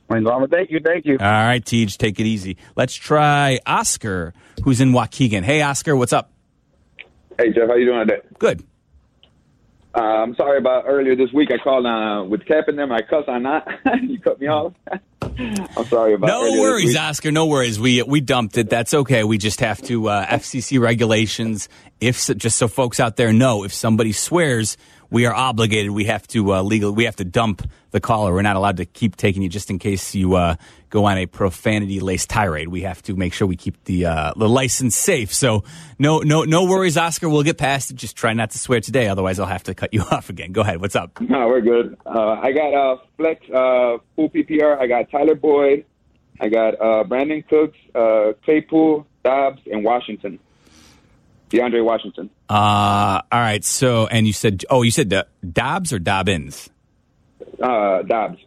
[0.10, 0.50] Wayne Gallman.
[0.50, 0.80] Thank you.
[0.84, 1.14] Thank you.
[1.20, 2.58] All right, Tej, take it easy.
[2.76, 5.44] Let's try Oscar, who's in Waukegan.
[5.44, 6.32] Hey, Oscar, what's up?
[7.40, 8.22] Hey Jeff, how you doing today?
[8.38, 8.64] Good.
[9.94, 11.50] Uh, I'm sorry about earlier this week.
[11.52, 12.92] I called uh, with Cap and them.
[12.92, 13.68] I cuss on that.
[14.04, 14.74] you cut me off.
[15.22, 16.28] I'm sorry about.
[16.28, 16.96] No worries.
[16.96, 17.32] Oscar.
[17.32, 17.80] No worries.
[17.80, 18.70] We we dumped it.
[18.70, 19.24] That's okay.
[19.24, 21.68] We just have to uh, FCC regulations.
[22.00, 24.78] If just so folks out there know, if somebody swears,
[25.12, 25.92] we are obligated.
[25.92, 26.92] We have to uh, legal.
[26.94, 28.34] We have to dump the caller.
[28.34, 30.56] We're not allowed to keep taking you just in case you uh,
[30.90, 32.70] go on a profanity laced tirade.
[32.70, 35.34] We have to make sure we keep the uh, the license safe.
[35.34, 35.66] So
[36.00, 37.30] no no no worries, Oscar.
[37.30, 37.96] We'll get past it.
[37.96, 39.10] Just try not to swear today.
[39.10, 40.54] Otherwise, I'll have to cut you off again.
[40.54, 40.80] Go ahead.
[40.80, 41.20] What's up?
[41.20, 41.98] No, we're good.
[42.06, 44.80] Uh, I got uh, flex uh, full PPR.
[44.80, 45.86] I got Tyler Boyd.
[46.40, 50.40] I got uh, Brandin Cooks, uh, Claypool, Dobbs, and Washington.
[51.52, 52.30] DeAndre Washington.
[52.50, 53.64] Uh, all right.
[53.64, 55.14] So and you said oh you said
[55.52, 56.70] Dobbs or Dobbins.
[57.62, 58.40] Uh, Dobbs.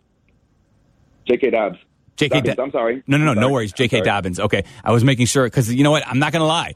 [1.26, 1.50] J.K.
[1.50, 1.78] Dobbs.
[2.16, 2.40] J.K.
[2.40, 3.02] Dobbins, Do- I'm sorry.
[3.06, 3.72] No, no, no, no worries.
[3.72, 4.02] J.K.
[4.02, 4.38] Dobbins.
[4.38, 6.06] Okay, I was making sure because you know what?
[6.06, 6.74] I'm not going to lie.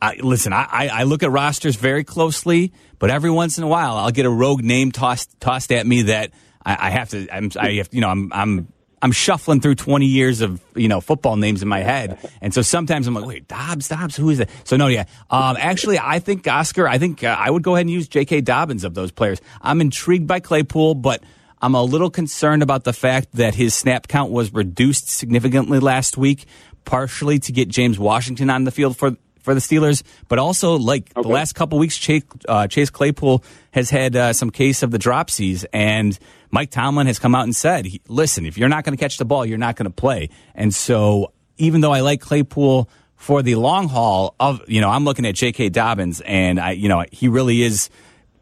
[0.00, 3.66] I, listen, I, I, I look at rosters very closely, but every once in a
[3.66, 6.32] while, I'll get a rogue name tossed tossed at me that
[6.64, 7.26] I, I have to.
[7.34, 8.72] I'm, I have, you know, I'm, I'm,
[9.06, 12.60] I'm shuffling through 20 years of you know football names in my head, and so
[12.60, 14.50] sometimes I'm like, wait, Dobbs, Dobbs, who is that?
[14.64, 15.04] So no, yeah.
[15.30, 16.88] Um, actually, I think Oscar.
[16.88, 18.40] I think uh, I would go ahead and use J.K.
[18.40, 19.40] Dobbins of those players.
[19.62, 21.22] I'm intrigued by Claypool, but
[21.62, 26.16] I'm a little concerned about the fact that his snap count was reduced significantly last
[26.16, 26.44] week,
[26.84, 29.16] partially to get James Washington on the field for
[29.46, 33.90] for the Steelers, but also like the last couple weeks, Chase, uh, Chase Claypool has
[33.90, 36.18] had uh, some case of the dropsies, and
[36.50, 39.24] Mike Tomlin has come out and said, "Listen, if you're not going to catch the
[39.24, 43.54] ball, you're not going to play." And so, even though I like Claypool for the
[43.54, 45.68] long haul, of you know, I'm looking at J.K.
[45.68, 47.88] Dobbins, and I, you know, he really is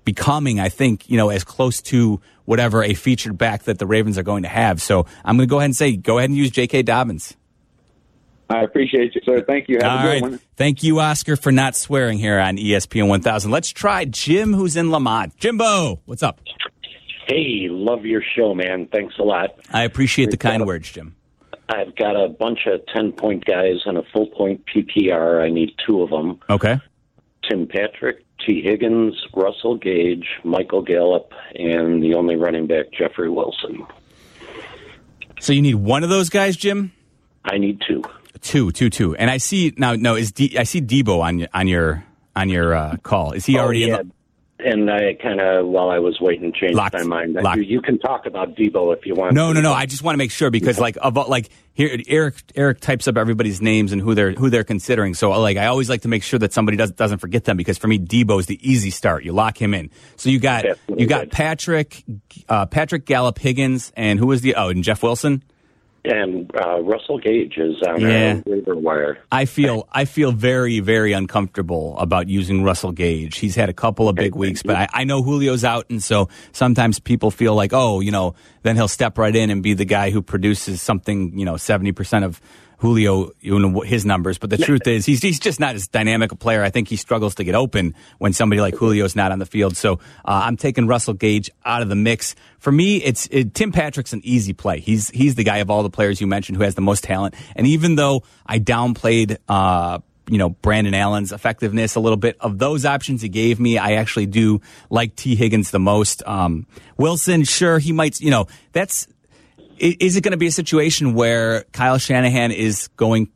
[0.07, 4.17] becoming, I think, you know, as close to whatever a featured back that the Ravens
[4.17, 4.81] are going to have.
[4.81, 6.83] So I'm going to go ahead and say, go ahead and use J.K.
[6.83, 7.37] Dobbins.
[8.51, 9.43] I appreciate you, sir.
[9.47, 9.79] Thank you.
[9.81, 10.23] Have All a good right.
[10.23, 10.41] one.
[10.57, 13.51] Thank you, Oscar, for not swearing here on ESPN 1000.
[13.51, 15.37] Let's try Jim, who's in Lamont.
[15.39, 16.41] Jimbo, what's up?
[17.27, 18.87] Hey, love your show, man.
[18.93, 19.59] Thanks a lot.
[19.73, 21.17] I appreciate the kind words, Jim.
[21.71, 25.43] I've got a bunch of 10 point guys and a full point PPR.
[25.43, 26.79] I need two of them Okay.
[27.49, 33.87] Tim Patrick, Tee Higgins, Russell Gage, Michael Gallup, and the only running back, Jeffrey Wilson.
[35.41, 36.93] So you need one of those guys, Jim?
[37.45, 38.03] I need two.
[38.41, 39.15] Two, two, two.
[39.17, 39.95] And I see now.
[39.95, 42.05] No, is D, I see Deebo on your on your
[42.37, 43.33] on your uh, call?
[43.33, 44.01] Is he Oh, already yeah.
[44.01, 44.09] in?
[44.09, 44.15] The,
[44.71, 46.95] And I kind of, while I was waiting, changed Locked.
[47.07, 47.37] my mind.
[47.57, 49.35] You, you can talk about Deebo if you want.
[49.35, 49.73] no, no, no.
[49.73, 53.17] I just want to make sure because like about like here Eric Eric types up
[53.17, 55.15] everybody's names and who they're who they're considering.
[55.15, 57.79] So like I always like to make sure that somebody does, doesn't forget them because
[57.79, 59.25] for me Deebo is the easy start.
[59.25, 59.91] You lock him in.
[60.17, 60.65] So you got
[60.97, 62.03] you got Patrick
[62.49, 65.43] uh, Patrick Gallup Higgins and who was the oh and Jeff Wilson.
[66.05, 68.35] And uh, Russell Gage is on Yeah.
[68.47, 69.19] our waiver wire.
[69.33, 73.39] I feel I feel very very uncomfortable about using Russell Gage.
[73.39, 76.29] He's had a couple of big weeks, but I, I know Julio's out, and so
[76.53, 79.85] sometimes people feel like, oh, you know, then he'll step right in and be the
[79.85, 82.41] guy who produces something, you know, seventy percent of
[82.85, 84.37] Julio, you know, his numbers.
[84.37, 86.63] But the truth is, he's he's just not as dynamic a player.
[86.63, 89.75] I think he struggles to get open when somebody like Julio's not on the field.
[89.75, 92.35] So uh, I'm taking Russell Gage out of the mix.
[92.59, 94.81] For me, it's it, Tim Patrick's an easy play.
[94.81, 97.35] He's he's the guy of all the players you mentioned who has the most talent.
[97.57, 99.39] And even though I downplayed.
[99.49, 102.39] Uh, you know, Brandon Allen's effectiveness a little bit.
[102.41, 106.23] Of those options he gave me, I actually do like Tee Higgins the most.
[106.27, 106.67] Um,
[106.97, 109.07] Wilson, sure, he might, you know, that's,
[109.79, 113.29] is it going to be a situation where Kyle Shanahan is going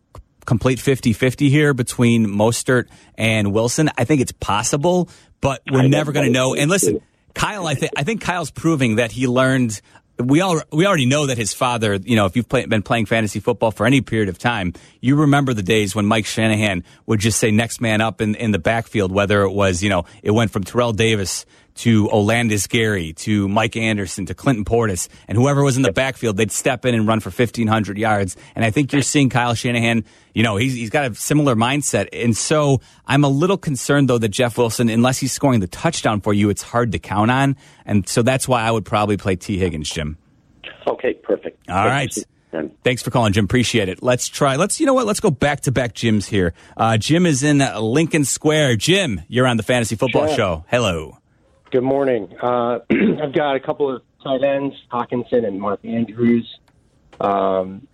[0.47, 3.91] complete 50-50 here between Mostert and Wilson?
[3.99, 5.09] I think it's possible,
[5.41, 6.55] but we're never going to know.
[6.55, 7.01] And listen,
[7.35, 9.81] Kyle, I think I think Kyle's proving that he learned.
[10.19, 11.95] We all we already know that his father.
[11.95, 15.15] You know, if you've play, been playing fantasy football for any period of time, you
[15.15, 18.59] remember the days when Mike Shanahan would just say next man up in, in the
[18.59, 19.13] backfield.
[19.13, 21.47] Whether it was you know it went from Terrell Davis
[21.79, 26.37] to Olandis Gary to Mike Anderson to Clinton Portis and whoever was in the backfield,
[26.37, 28.37] they'd step in and run for 1,500 yards.
[28.55, 32.09] And I think you're seeing Kyle Shanahan, you know, he's, he's got a similar mindset.
[32.13, 36.21] And so I'm a little concerned, though, that Jeff Wilson, unless he's scoring the touchdown
[36.21, 37.57] for you, it's hard to count on.
[37.87, 40.19] And so that's why I would probably play Tee Higgins, Jim.
[40.87, 41.69] Okay, perfect.
[41.71, 42.13] All right.
[42.83, 43.45] Thanks for calling, Jim.
[43.45, 44.03] Appreciate it.
[44.03, 44.57] Let's try.
[44.57, 45.07] Let's, you know what?
[45.07, 46.55] Let's go back to back Jims here.
[46.77, 48.77] Uh, Jim is in Lincoln Square.
[48.77, 50.37] Jim, you're on the Fantasy Football Sure.
[50.37, 50.65] Show.
[50.69, 51.19] Hello.
[51.71, 52.35] Good morning.
[52.41, 56.47] Uh, I've got a couple of tight ends, Hockenson and Mark Andrews.
[57.21, 57.87] Um,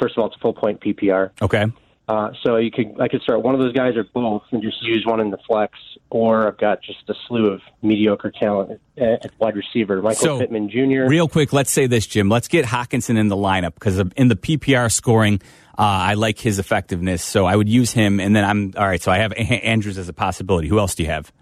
[0.00, 1.30] first of all, it's a full point PPR.
[1.42, 1.66] Okay.
[2.08, 4.80] Uh, so you could I could start one of those guys or both and just
[4.82, 5.76] use one in the flex,
[6.08, 10.00] or I've got just a slew of mediocre talent at, at wide receiver.
[10.00, 11.08] Michael So, Pittman Jr.
[11.08, 12.28] Real quick, let's say this, Jim.
[12.28, 15.40] Let's get Hockenson in the lineup because in the PPR scoring,
[15.76, 17.24] uh, I like his effectiveness.
[17.24, 18.20] So I would use him.
[18.20, 19.02] And then I'm all right.
[19.02, 20.68] So I have A- Andrews as a possibility.
[20.68, 21.32] Who else do you have?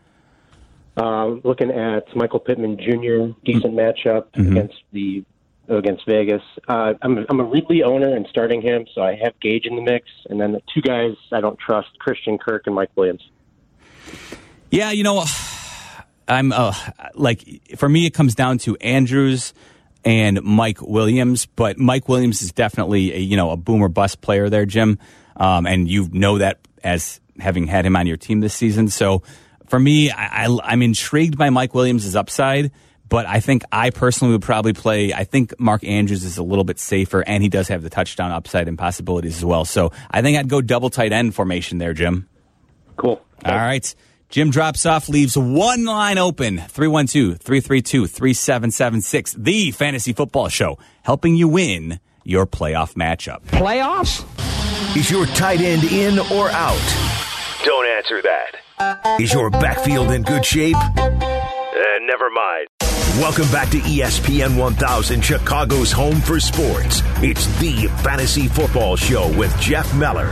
[0.97, 3.33] Uh, looking at Michael Pittman Jr.
[3.45, 4.51] Decent matchup Mhm.
[4.53, 5.25] against the
[5.69, 6.43] against Vegas.
[6.69, 9.83] Uh, I'm I'm a Ridley owner and starting him, so I have Gage in the
[9.83, 13.23] mix, and then the two guys I don't trust: Christian Kirk and Mike Williams.
[14.71, 15.25] Yeah, you know,
[16.29, 16.75] I'm uh,
[17.15, 17.45] like
[17.77, 19.53] for me, it comes down to Andrews
[20.05, 21.47] and Mike Williams.
[21.47, 24.99] But Mike Williams is definitely a you know a boomer bust player there, Jim,
[25.37, 28.89] um, and you know that as having had him on your team this season.
[28.89, 29.23] So
[29.67, 32.73] for me, I, I, I'm intrigued by Mike Williams' upside.
[33.07, 35.13] But I think I personally would probably play.
[35.13, 38.33] I think Mark Andrews is a little bit safer, and he does have the touchdown
[38.33, 39.67] upside and possibilities as well.
[39.67, 42.29] So I think I'd go double tight end formation there, Jim.
[42.97, 43.23] Cool.
[43.45, 43.95] All right.
[44.31, 49.35] Jim drops off, leaves one line open 312 332 3776.
[49.35, 53.43] The Fantasy Football Show, helping you win your playoff matchup.
[53.43, 54.25] Playoffs?
[54.97, 56.81] Is your tight end in or out?
[57.65, 58.57] Don't answer that.
[59.19, 60.77] Is your backfield in good shape?
[60.77, 61.09] Uh,
[62.03, 62.69] never mind.
[63.19, 67.01] Welcome back to ESPN 1000, Chicago's home for sports.
[67.23, 70.29] It's the Fantasy Football Show with Jeff Meller.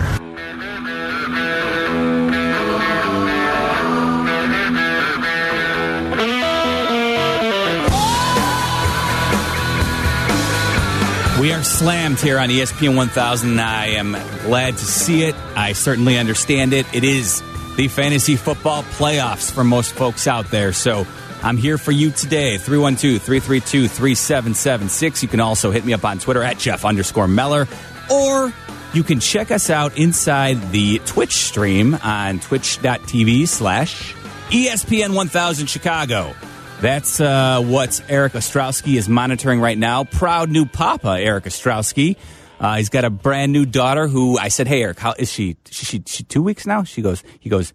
[11.41, 13.61] We are slammed here on ESPN 1000.
[13.61, 14.13] I am
[14.43, 15.35] glad to see it.
[15.57, 16.87] I certainly understand it.
[16.95, 17.43] It is
[17.77, 20.73] the fantasy football playoffs for most folks out there.
[20.73, 21.07] So
[21.43, 22.59] I'm here for you today.
[22.59, 25.23] 312 332 3776.
[25.23, 27.67] You can also hit me up on Twitter at Jeff underscore Meller,
[28.11, 28.53] or
[28.95, 34.15] you can check us out inside the Twitch stream on twitch.tv slash
[34.51, 36.35] ESPN 1000 Chicago.
[36.81, 40.05] That's uh, what Eric Ostrowski is monitoring right now.
[40.05, 42.17] Proud new papa, Eric Ostrowski.
[42.63, 45.57] Uh, he's got a brand new daughter who I said, "Hey, Eric, how is she?
[45.71, 47.75] She, she, she two weeks now?" She goes, "He goes,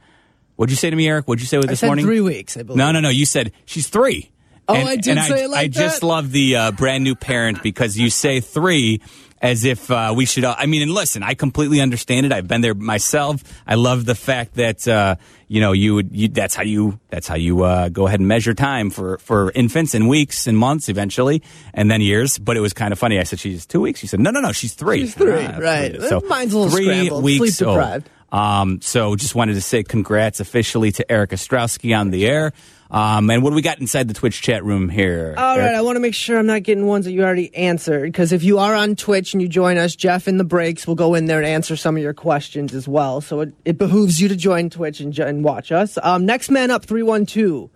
[0.58, 1.28] what'd you say to me, Eric?
[1.28, 2.06] What'd you say with this said morning?
[2.06, 2.78] three weeks, I believe.
[2.78, 3.10] No, no, no.
[3.10, 4.32] You said she's three.
[4.67, 7.63] Oh, I did and say it like I just love the uh, brand new parent
[7.63, 9.02] because you say three
[9.41, 10.45] as if uh, we should.
[10.45, 12.32] I mean, and listen, I completely understand it.
[12.32, 13.43] I've been there myself.
[13.65, 15.15] I love the fact that uh,
[15.47, 16.15] you know you would.
[16.15, 17.00] You, that's how you.
[17.10, 20.58] That's how you uh, go ahead and measure time for for infants in weeks and
[20.58, 22.38] months eventually, and then years.
[22.38, 23.19] But it was kind of funny.
[23.19, 24.00] I said she's two weeks.
[24.00, 24.52] She said no, no, no.
[24.52, 25.02] She's three.
[25.02, 26.00] She's three, Ah, right.
[26.02, 28.04] So Mine's a little three scrambled, weeks sleep old.
[28.32, 32.54] Um, so just wanted to say congrats officially to Eric Ostrowski on the air.
[32.90, 35.36] Um, and what do we got inside the Twitch chat room here?
[35.38, 38.04] All right, I want to make sure I'm not getting ones that you already answered
[38.04, 40.96] because if you are on Twitch and you join us, Jeff in the breaks will
[40.96, 43.20] go in there and answer some of your questions as well.
[43.20, 45.98] So it, it behooves you to join Twitch and, and watch us.
[46.02, 47.70] Um, next man up, 312.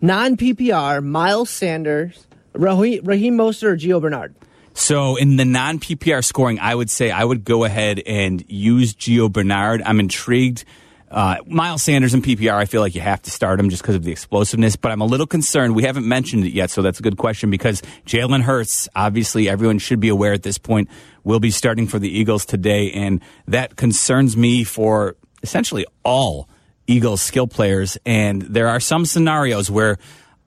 [0.00, 4.34] Non PPR, Miles Sanders, Raheem, Raheem Mostert, or Gio Bernard.
[4.78, 8.94] So in the non PPR scoring, I would say I would go ahead and use
[8.94, 9.82] Gio Bernard.
[9.84, 10.64] I'm intrigued.
[11.10, 13.96] Uh, Miles Sanders in PPR, I feel like you have to start him just because
[13.96, 15.74] of the explosiveness, but I'm a little concerned.
[15.74, 19.78] We haven't mentioned it yet, so that's a good question because Jalen Hurts, obviously, everyone
[19.78, 20.88] should be aware at this point,
[21.24, 26.48] will be starting for the Eagles today, and that concerns me for essentially all
[26.86, 27.98] Eagles skill players.
[28.06, 29.98] And there are some scenarios where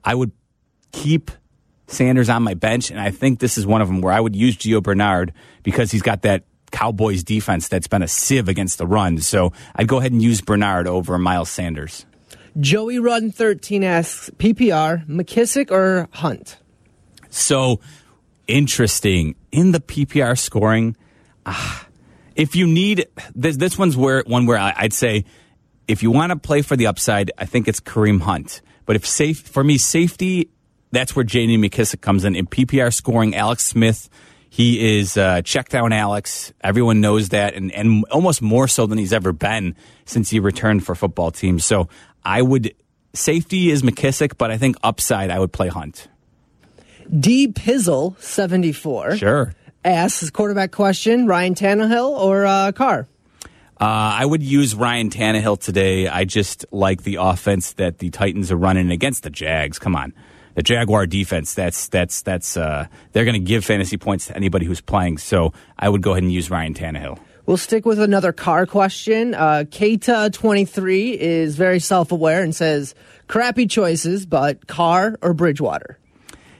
[0.04, 0.32] I would
[0.92, 1.32] keep
[1.92, 4.34] Sanders on my bench, and I think this is one of them where I would
[4.34, 8.86] use Gio Bernard because he's got that Cowboys defense that's been a sieve against the
[8.86, 9.18] run.
[9.18, 12.06] So I'd go ahead and use Bernard over Miles Sanders.
[12.58, 16.58] Joey Run 13 asks PPR, McKissic or Hunt?
[17.30, 17.80] So
[18.46, 19.36] interesting.
[19.50, 20.96] In the PPR scoring,
[21.46, 21.86] ah,
[22.34, 25.24] if you need this, this one's where one where I, I'd say
[25.88, 28.60] if you want to play for the upside, I think it's Kareem Hunt.
[28.84, 30.50] But if safe for me, safety,
[30.92, 31.56] that's where J.D.
[31.56, 32.36] McKissic comes in.
[32.36, 34.08] In PPR scoring, Alex Smith
[34.52, 36.52] he is uh, check down Alex.
[36.60, 39.74] Everyone knows that, and, and almost more so than he's ever been
[40.04, 41.64] since he returned for football teams.
[41.64, 41.88] So
[42.22, 42.74] I would
[43.14, 46.06] safety is McKissic, but I think upside I would play Hunt.
[47.18, 49.16] D Pizzle seventy four.
[49.16, 49.54] Sure.
[49.86, 53.08] Asks quarterback question: Ryan Tannehill or uh, Carr?
[53.80, 56.08] Uh, I would use Ryan Tannehill today.
[56.08, 59.78] I just like the offense that the Titans are running against the Jags.
[59.78, 60.12] Come on
[60.54, 64.66] the Jaguar defense, that's that's that's uh, they're going to give fantasy points to anybody
[64.66, 65.18] who's playing.
[65.18, 67.18] So I would go ahead and use Ryan Tannehill.
[67.44, 69.34] We'll stick with another car question.
[69.34, 72.94] Uh, Keita23 is very self aware and says,
[73.26, 75.98] crappy choices, but car or Bridgewater?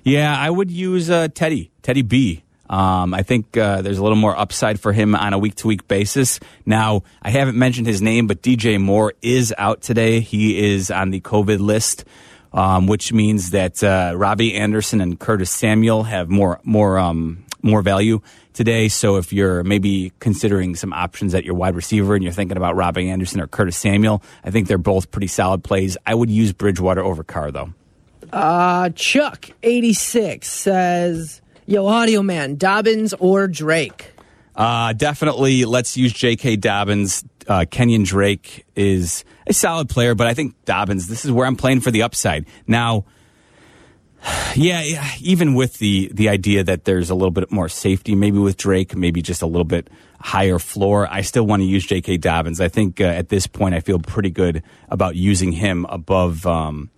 [0.03, 2.43] Yeah, I would use uh, Teddy, Teddy B.
[2.69, 5.69] Um, I think uh, there's a little more upside for him on a week to
[5.69, 6.41] week basis.
[6.65, 10.21] Now, I haven't mentioned his name, but DJ Moore is out today.
[10.21, 12.05] He is on the COVID list
[12.53, 17.83] um, which means that uh, Robbie Anderson and Curtis Samuel have more more um, more
[17.83, 18.21] value
[18.53, 18.89] today.
[18.89, 22.77] So if you're maybe considering some options at your wide receiver and you're thinking about
[22.77, 25.97] Robbie Anderson or Curtis Samuel, I think they're both pretty solid plays.
[26.07, 27.73] I would use Bridgewater over Carr though.
[28.33, 34.12] Uh, Chuck eighty six says, "Yo, audio man, Dobbins or Drake."
[34.55, 36.57] Uh, definitely, let's use J.K.
[36.57, 37.25] Dobbins.
[37.49, 41.57] Uh, Kenyon Drake is a solid player, but I think Dobbins, this is where I'm
[41.57, 42.47] playing for the upside.
[42.67, 43.07] Now,
[44.55, 48.57] yeah, even with the the idea that there's a little bit more safety, maybe with
[48.57, 49.89] Drake, maybe just a little bit
[50.21, 52.19] higher floor, I still want to use J.K.
[52.19, 52.61] Dobbins.
[52.61, 56.91] I think uh, at this point, I feel pretty good about using him above, um,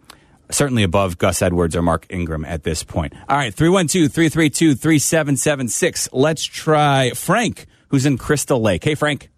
[0.51, 3.13] certainly above Gus Edwards or Mark Ingram at this point.
[3.29, 6.09] All right, 312 332 3776.
[6.13, 8.85] Let's try Frank, who's in Crystal Lake.
[8.85, 9.31] Hey, Frank.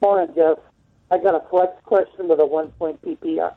[0.00, 0.58] Morning, Jeff.
[1.10, 3.54] I got a flex question with a one point PPR.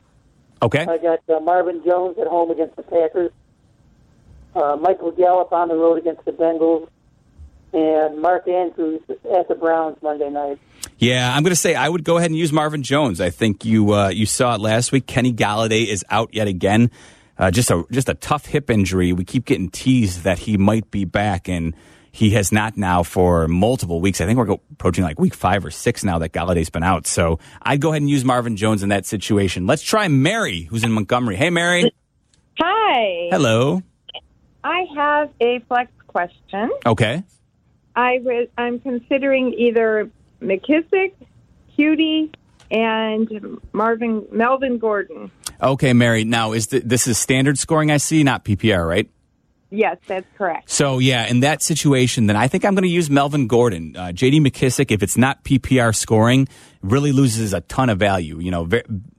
[0.62, 0.82] Okay.
[0.86, 3.30] I got uh, Marvin Jones at home against the Packers,
[4.54, 6.88] uh, Michael Gallup on the road against the Bengals,
[7.72, 10.58] and Mark Andrews at the Browns Monday night.
[10.98, 13.20] Yeah, I'm going to say I would go ahead and use Marvin Jones.
[13.20, 15.06] I think you uh, you saw it last week.
[15.06, 16.90] Kenny Golladay is out yet again.
[17.38, 19.12] Uh, just a just a tough hip injury.
[19.12, 21.74] We keep getting teased that he might be back, and
[22.12, 24.22] he has not now for multiple weeks.
[24.22, 27.06] I think we're approaching like week five or six now that Golladay's been out.
[27.06, 29.66] So I'd go ahead and use Marvin Jones in that situation.
[29.66, 31.36] Let's try Mary, who's in Montgomery.
[31.36, 31.92] Hey, Mary.
[32.58, 33.28] Hi.
[33.30, 33.82] Hello.
[34.64, 36.70] I have a flex question.
[36.86, 37.22] Okay.
[37.94, 41.12] I was I'm considering either McKissic,
[41.76, 42.32] Coutee,
[42.70, 45.30] and Marvin Melvin Gordon.
[45.60, 46.24] Okay, Mary.
[46.24, 47.90] Now is the, this is standard scoring?
[47.90, 49.08] I see, not PPR, right?
[49.70, 50.70] Yes, that's correct.
[50.70, 54.12] So yeah, in that situation, then I think I'm going to use Melvin Gordon, uh,
[54.12, 54.40] J.D.
[54.40, 54.92] McKissic.
[54.92, 56.46] If it's not PPR scoring,
[56.82, 58.38] really loses a ton of value.
[58.38, 58.68] You know,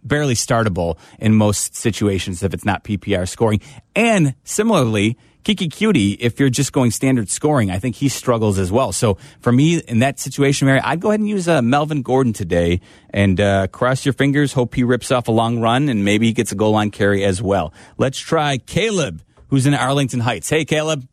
[0.04, 3.60] barely startable in most situations if it's not PPR scoring.
[3.94, 8.70] And similarly, Keke Coutee, if you're just going standard scoring, I think he struggles as
[8.70, 8.92] well.
[8.92, 12.34] So for me, in that situation, Mary, I'd go ahead and use uh, Melvin Gordon
[12.34, 12.82] today
[13.12, 14.52] and uh, cross your fingers.
[14.52, 17.24] Hope he rips off a long run and maybe he gets a goal line carry
[17.24, 17.74] as well.
[17.98, 20.50] Let's try Caleb who's in Arlington Heights.
[20.50, 21.08] Hey, Caleb.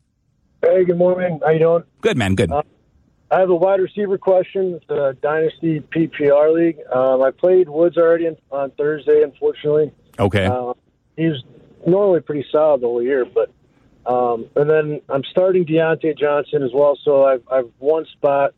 [0.61, 1.39] Hey, good morning.
[1.41, 1.83] How you doing?
[2.01, 2.35] Good, man.
[2.35, 2.51] Good.
[2.51, 2.63] Uh,
[3.31, 4.73] I have a wide receiver question.
[4.81, 6.79] It's a Dynasty PPR league.
[6.93, 9.93] Um, I played Woods already on Thursday, unfortunately.
[10.19, 10.45] Okay.
[10.45, 10.73] Uh,
[11.15, 11.41] he's
[11.87, 13.49] normally pretty solid the whole year, but
[14.05, 16.97] um, and then I'm starting Diontae Johnson as well.
[17.03, 18.53] So I've I've one spot,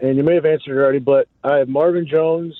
[0.00, 2.54] and you may have answered it already, but I have Marvin Jones,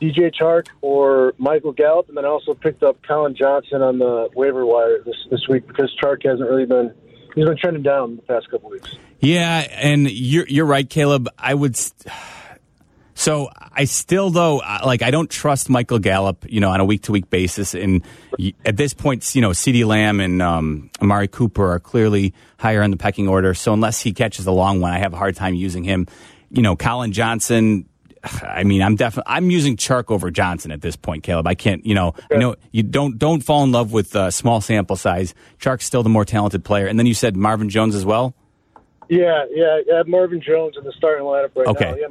[0.00, 4.28] DJ Chark or Michael Gallup, and then I also picked up Collin Johnson on the
[4.34, 6.92] waiver wire this this week because Chark hasn't really been
[7.34, 8.96] he's been trending down the past couple weeks.
[9.20, 11.28] Yeah, and you're you're right, Caleb.
[11.38, 11.78] I would.
[13.14, 17.02] So I still though like I don't trust Michael Gallup, you know, on a week
[17.02, 17.74] to week basis.
[17.74, 18.02] And
[18.64, 22.90] at this point, you know, CeeDee Lamb and um, Amari Cooper are clearly higher in
[22.90, 23.54] the pecking order.
[23.54, 26.06] So unless he catches a long one, I have a hard time using him.
[26.50, 27.88] You know, Collin Johnson.
[28.42, 31.46] I mean, I'm definitely I'm using Chark over Johnson at this point, Caleb.
[31.46, 34.62] I can't, you know, I know you don't don't fall in love with uh, small
[34.62, 35.34] sample size.
[35.60, 38.34] Chark's still the more talented player, and then you said Marvin Jones as well.
[39.10, 41.90] Yeah, yeah, I have Marvin Jones in the starting lineup right Okay.
[41.90, 41.96] now.
[41.96, 42.06] Yeah,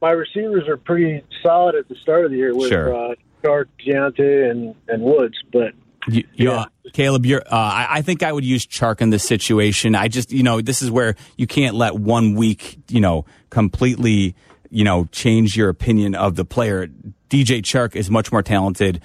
[0.00, 2.94] my, receivers are pretty solid at the start of the year with Sure.
[2.94, 5.72] uh, Chark, Diontae, and and Woods, but
[6.08, 6.66] You, yeah.
[6.92, 9.94] Caleb, you're, uh, I, I think I would use Chark in this situation.
[9.94, 14.34] I just, you know, this is where you can't let one week, you know, completely,
[14.70, 16.86] you know, change your opinion of the player.
[17.28, 19.00] DJ Chark is much more talented.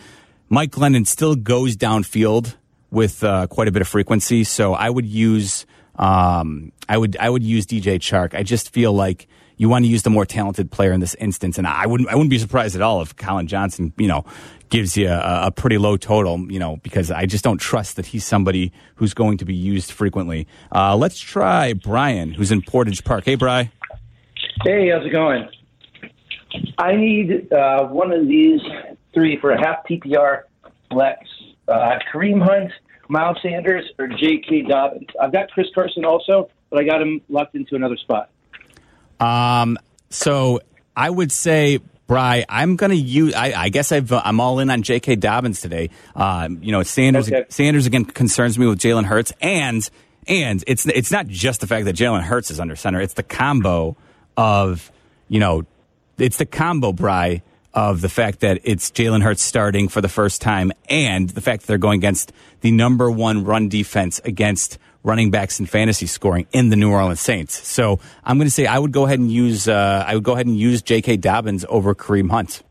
[0.50, 2.56] Mike Glennon still goes downfield
[2.92, 5.66] with uh, quite a bit of frequency, so I would use,
[5.96, 8.36] um, I would, I would use DJ Chark.
[8.36, 9.28] I just feel like
[9.62, 12.16] you want to use the more talented player in this instance, and I wouldn't, I
[12.16, 14.26] wouldn't be surprised at all if Collin Johnson, you know,
[14.70, 18.07] gives you a, a pretty low total, you know, because I just don't trust that
[18.07, 20.47] he's somebody who's going to be used frequently.
[20.72, 23.26] Uh, let's try Brian, who's in Portage Park.
[23.26, 23.72] Hey, Bry.
[24.64, 25.47] Hey, how's it going?
[26.80, 28.62] I need uh, one of these
[29.14, 30.41] three for a half PPR
[30.89, 31.20] flex.
[31.68, 32.72] Uh, Kareem Hunt,
[33.09, 34.64] Miles Sanders, or J.K.
[34.64, 35.05] Dobbins.
[35.22, 38.32] I've got Chris Carson also, but I got him locked into another spot.
[39.22, 39.78] Um,
[40.10, 40.60] so
[40.96, 43.34] I would say, Bry, I'm going to use.
[43.34, 45.16] I, I guess I've, I'm all in on J.K.
[45.16, 45.92] Dobbins today.
[46.14, 47.32] Um, you know, Sanders.
[47.32, 47.46] Okay.
[47.48, 49.90] Sanders again concerns me with Jalen Hurts, and
[50.28, 53.00] and it's it's not just the fact that Jalen Hurts is under center.
[53.00, 53.96] It's the combo
[54.36, 54.92] of
[55.30, 55.66] you know,
[56.18, 57.42] it's the combo, Bry,
[57.74, 61.62] of the fact that it's Jalen Hurts starting for the first time, and the fact
[61.62, 66.47] that they're going against the number one run defense against running backs in fantasy scoring
[66.52, 67.68] in the New Orleans Saints.
[67.68, 70.34] So I'm going to say I would go ahead and use uh, I would go
[70.34, 71.18] ahead and use J.K.
[71.18, 72.64] Dobbins over Kareem Hunt.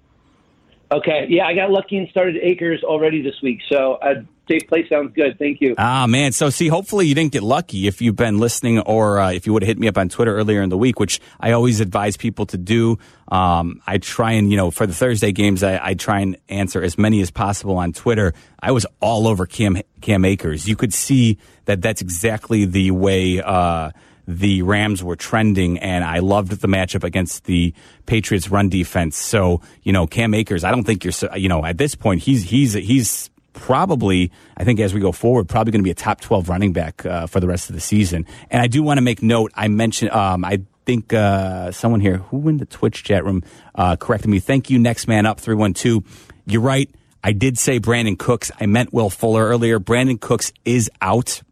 [0.93, 4.89] Okay, yeah, I got lucky and started Akers already this week, so a safe play
[4.89, 5.39] sounds good.
[5.39, 5.77] Thank you.
[5.79, 6.33] Ah, man.
[6.33, 9.53] So, see, hopefully you didn't get lucky if you've been listening or uh, if you
[9.53, 12.17] would have hit me up on Twitter earlier in the week, which I always advise
[12.17, 12.99] people to do.
[13.29, 16.83] Um, I try and, you know, for the Thursday games, I, I try and answer
[16.83, 18.35] as many as possible on Twitter.
[18.61, 20.69] I was all over Cam, Cam Akers.
[20.69, 23.93] You could see that that's exactly the way, uh,
[24.39, 27.75] the Rams were trending, and I loved the matchup against the
[28.07, 29.17] Patriots run defense.
[29.17, 32.45] So, you know, Cam Akers, I don't think you're, you know, at this point, he's,
[32.45, 36.21] he's, he's, probably, I think as we go forward, probably going to be a top
[36.21, 38.25] 12 running back uh, for the rest of the season.
[38.49, 42.19] And I do want to make note, I mentioned, um, I think uh, someone here,
[42.19, 43.43] who in the Twitch chat room,
[43.75, 44.39] uh, corrected me.
[44.39, 46.05] Thank you, Next Man Up 312.
[46.47, 46.89] You're right.
[47.23, 48.51] I did say Brandin Cooks.
[48.61, 49.79] I meant Will Fuller earlier.
[49.79, 51.43] Brandin Cooks is out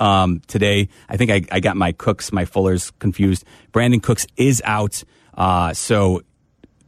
[0.00, 0.88] um, today.
[1.08, 3.44] I think I, I got my Cooks, my Fullers confused.
[3.72, 5.02] Brandin Cooks is out.
[5.34, 6.22] Uh, so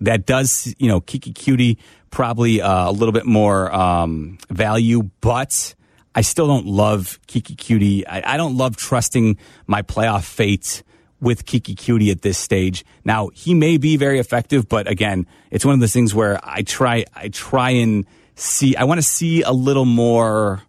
[0.00, 1.76] that does, you know, Keke Coutee
[2.10, 5.74] probably uh, a little bit more um, value, but
[6.14, 8.04] I still don't love Keke Coutee.
[8.08, 10.82] I, I don't love trusting my playoff fate
[11.20, 12.84] with Keke Coutee at this stage.
[13.04, 16.62] Now he may be very effective, but again, it's one of those things where I
[16.62, 18.74] try, I try and see.
[18.74, 20.62] I want to see a little more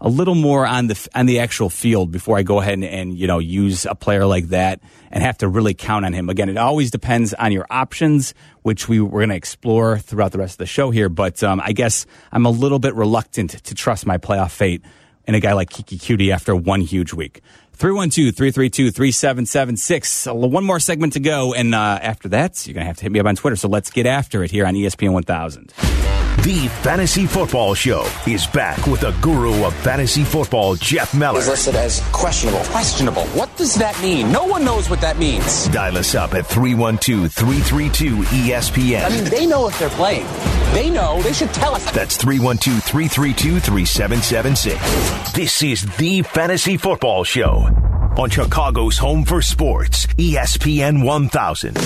[0.00, 3.18] a little more on the on the actual field before I go ahead and, and
[3.18, 4.80] you know use a player like that
[5.10, 6.28] and have to really count on him.
[6.28, 10.38] Again, it always depends on your options, which we we're going to explore throughout the
[10.38, 11.08] rest of the show here.
[11.08, 14.82] But um, I guess I'm a little bit reluctant to trust my playoff fate
[15.26, 17.42] in a guy like Keke Coutee after one huge week.
[17.78, 20.50] 312-332-3776.
[20.50, 23.12] One more segment to go, and uh, after that, you're going to have to hit
[23.12, 23.56] me up on Twitter.
[23.56, 25.72] So let's get after it here on ESPN 1000.
[26.42, 31.40] The Fantasy Football Show is back with the guru of fantasy football, Jeff Meller.
[31.40, 32.60] Is listed as questionable.
[32.66, 33.24] Questionable.
[33.26, 34.32] What does that mean?
[34.32, 35.66] No one knows what that means.
[35.68, 39.04] Dial us up at 312 332 ESPN.
[39.04, 40.26] I mean, they know if they're playing.
[40.72, 41.20] They know.
[41.22, 41.90] They should tell us.
[41.90, 45.32] That's 312 332 3776.
[45.32, 47.67] This is the Fantasy Football Show
[48.18, 51.78] on Chicago's home for sports, ESPN 1000.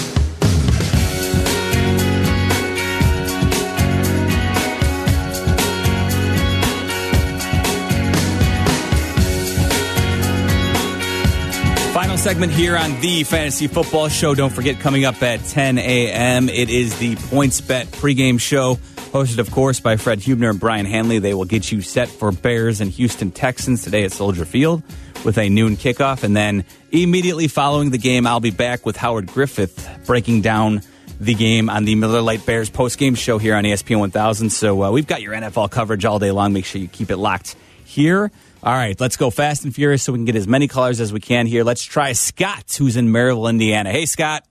[11.93, 14.35] Final segment here on the Fantasy Football Show.
[14.35, 18.77] Don't forget, coming up at 10 a.m., it is the Points Bet pregame show,
[19.13, 21.19] hosted, of course, by Fred Hubner and Brian Hanley.
[21.19, 24.83] They will get you set for Bears and Houston Texans today at Soldier Field
[25.25, 26.23] with a noon kickoff.
[26.23, 30.83] And then immediately following the game, I'll be back with Howard Griffith breaking down
[31.21, 34.51] the game on the Miller Lite Bears postgame show here on ESPN 1000.
[34.51, 36.53] So uh, we've got your NFL coverage all day long.
[36.53, 37.55] Make sure you keep it locked
[37.85, 38.31] here.
[38.65, 41.13] All right, let's go fast and furious so we can get as many callers as
[41.13, 41.65] we can here.
[41.65, 43.91] Let's try Scott, who's in Merrillville, Indiana.
[43.91, 44.45] Hey, Scott.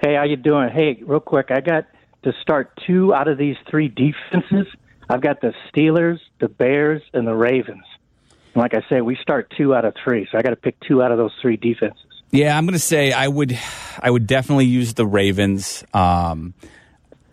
[0.00, 0.68] Hey, how you doing?
[0.68, 1.86] Hey, real quick, I got
[2.22, 4.66] to start two out of these three defenses.
[5.08, 7.84] I've got the Steelers, the Bears, and the Ravens.
[8.54, 10.78] And like I say, we start two out of three, so I got to pick
[10.80, 11.98] two out of those three defenses.
[12.30, 13.56] Yeah, I'm going to say I would,
[14.00, 15.84] I would definitely use the Ravens.
[15.92, 16.54] Um,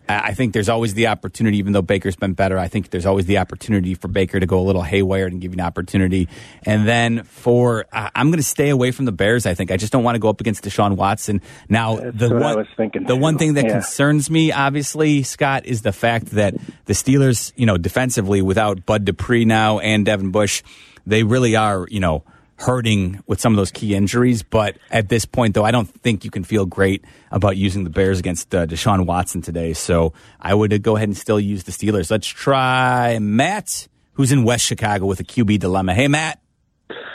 [0.08, 2.58] I think there's always the opportunity, even though Baker's been better.
[2.58, 5.52] I think there's always the opportunity for Baker to go a little haywire and give
[5.52, 6.28] you an opportunity.
[6.66, 9.46] And then for, I- I'm going to stay away from the Bears.
[9.46, 11.40] I think I just don't want to go up against Deshaun Watson.
[11.68, 13.72] Now, the what I one, was thinking, the one thing that Yeah.
[13.74, 16.54] concerns me, obviously, Scott, is the fact that
[16.84, 20.62] the Steelers, you know, defensively without Bud Dupree now and Devin Bush,
[21.06, 22.24] they really are, you know,
[22.56, 24.42] hurting with some of those key injuries.
[24.42, 27.90] But at this point, though, I don't think you can feel great about using the
[27.90, 29.72] Bears against uh, Deshaun Watson today.
[29.72, 32.10] So I would uh, go ahead and still use the Steelers.
[32.10, 35.94] Let's try Matt, who's in West Chicago with a QB dilemma.
[35.94, 36.38] Hey, Matt.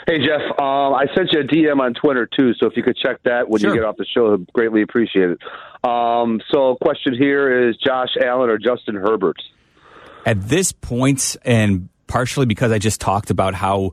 [0.06, 2.96] Hey Jeff, um, I sent you a DM on Twitter too, so if you could
[2.96, 3.74] check that when Sure.
[3.74, 5.38] you get off the show, I'd greatly appreciate it.
[5.86, 9.36] Um, so, question here is Josh Allen or Justin Herbert?
[10.24, 13.92] At this point, and partially because I just talked about how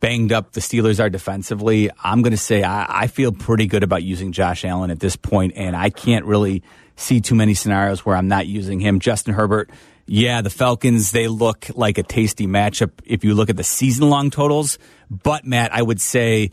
[0.00, 3.82] banged up the Steelers are defensively, I'm going to say I, I feel pretty good
[3.82, 6.62] about using Josh Allen at this point, and I can't really
[6.96, 8.98] see too many scenarios where I'm not using him.
[9.00, 9.70] Justin Herbert,
[10.06, 14.08] yeah, the Falcons, they look like a tasty matchup if you look at the season
[14.08, 14.78] long totals.
[15.10, 16.50] But, Matt, I would say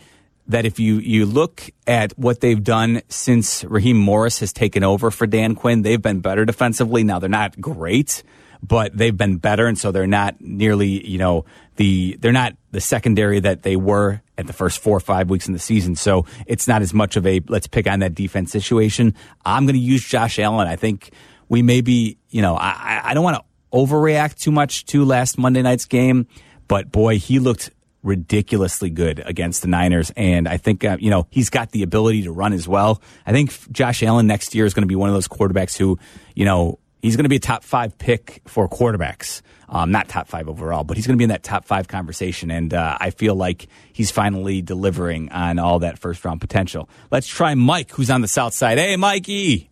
[0.47, 5.11] that if you, you look at what they've done since Raheem Morris has taken over
[5.11, 7.03] for Dan Quinn, they've been better defensively.
[7.03, 8.23] Now, they're not great,
[8.61, 11.45] but they've been better, and so they're not nearly, you know,
[11.75, 15.47] the they're not the secondary that they were at the first four or five weeks
[15.47, 15.95] in the season.
[15.95, 19.13] So it's not as much of a let's pick on that defense situation.
[19.45, 20.67] I'm going to use Josh Allen.
[20.67, 21.11] I think
[21.49, 23.43] we maybe, you know, I, I- don't want to
[23.77, 26.27] overreact too much to last Monday night's game,
[26.67, 27.69] but boy, he looked
[28.03, 30.11] ridiculously good against the Niners.
[30.15, 33.01] And I think, uh, you know, he's got the ability to run as well.
[33.25, 35.99] I think Josh Allen next year is going to be one of those quarterbacks who,
[36.33, 39.41] you know, he's going to be a top five pick for quarterbacks.
[39.69, 42.51] Um, not top five overall, but he's going to be in that top five conversation.
[42.51, 46.89] And uh, I feel like he's finally delivering on all that first round potential.
[47.11, 48.77] Let's try Mike, who's on the south side.
[48.77, 49.69] Hey, Mikey.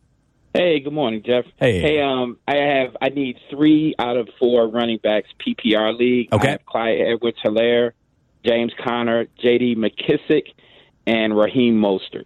[0.53, 1.45] Hey, good morning, Jeff.
[1.57, 1.81] Hey.
[1.81, 6.29] Hey, um, I have I need three out of four running backs PPR league.
[6.31, 6.47] Okay.
[6.47, 7.91] I have Clyde Edwards Helaire,
[8.45, 10.47] James Conner, JD McKissic,
[11.05, 12.25] and Raheem Mostert.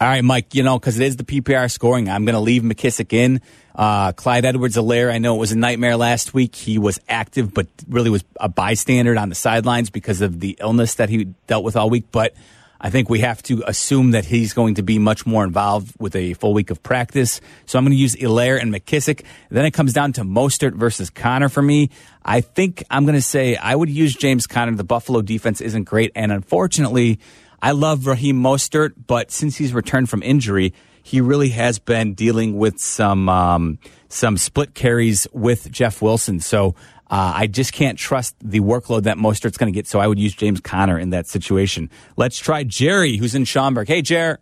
[0.00, 2.62] All right, Mike, you know, because it is the PPR scoring, I'm going to leave
[2.62, 3.42] McKissic in.
[3.74, 6.56] Uh, Clyde Edwards Helaire, I know it was a nightmare last week.
[6.56, 10.94] He was active, but really was a bystander on the sidelines because of the illness
[10.94, 12.06] that he dealt with all week.
[12.10, 12.34] But
[12.80, 16.16] I think we have to assume that he's going to be much more involved with
[16.16, 17.42] a full week of practice.
[17.66, 19.22] So I'm going to use Helaire and McKissic.
[19.50, 21.90] Then it comes down to Mostert versus Conner for me.
[22.24, 24.74] I think I'm going to say I would use James Conner.
[24.74, 26.10] The Buffalo defense isn't great.
[26.14, 27.20] And unfortunately,
[27.62, 32.56] I love Raheem Mostert, but since he's returned from injury, he really has been dealing
[32.56, 36.40] with some um, some split carries with Jeff Wilson.
[36.40, 36.74] So
[37.10, 39.86] uh, I just can't trust the workload that Mostert's going to get.
[39.86, 41.90] So I would use James Conner in that situation.
[42.16, 43.88] Let's try Jerry, who's in Schaumburg.
[43.88, 44.38] Hey, Jer.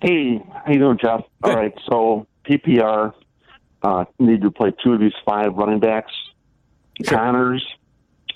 [0.00, 1.22] Hey, how you doing, Jeff?
[1.42, 3.12] All right, so PPR
[3.82, 6.12] uh, need to play two of these five running backs:
[7.04, 7.64] Conners,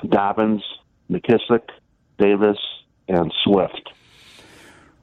[0.06, 0.62] Dobbins,
[1.10, 1.62] McKissic,
[2.18, 2.58] Davis,
[3.08, 3.92] and Swift.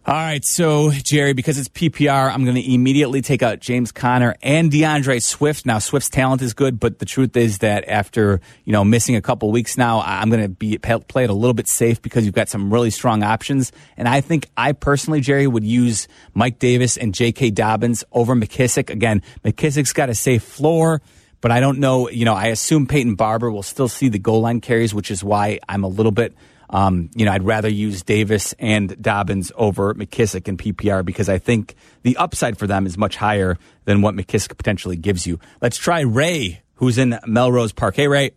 [0.10, 4.36] All right, so Jerry, because it's PPR, I'm going to immediately take out James Conner
[4.42, 5.68] and D'Andre Swift.
[5.68, 9.22] Now, Swift's talent is good, but the truth is that after you know missing a
[9.22, 12.34] couple weeks now, I'm going to be play it a little bit safe because you've
[12.34, 13.72] got some really strong options.
[13.98, 17.52] And I think I personally, Jerry, would use Mike Davis and J.K.
[17.52, 18.90] Dobbins over McKissic.
[18.90, 21.04] Again, McKissic's got a safe floor.
[21.42, 24.42] But I don't know, you know, I assume Peyton Barber will still see the goal
[24.42, 26.34] line carries, which is why I'm a little bit
[26.70, 31.38] um, you know, I'd rather use Davis and Dobbins over McKissic in PPR because I
[31.38, 35.40] think the upside for them is much higher than what McKissic potentially gives you.
[35.62, 37.96] Let's try Ray, who's in Melrose Park.
[37.96, 38.32] Hey, Ray.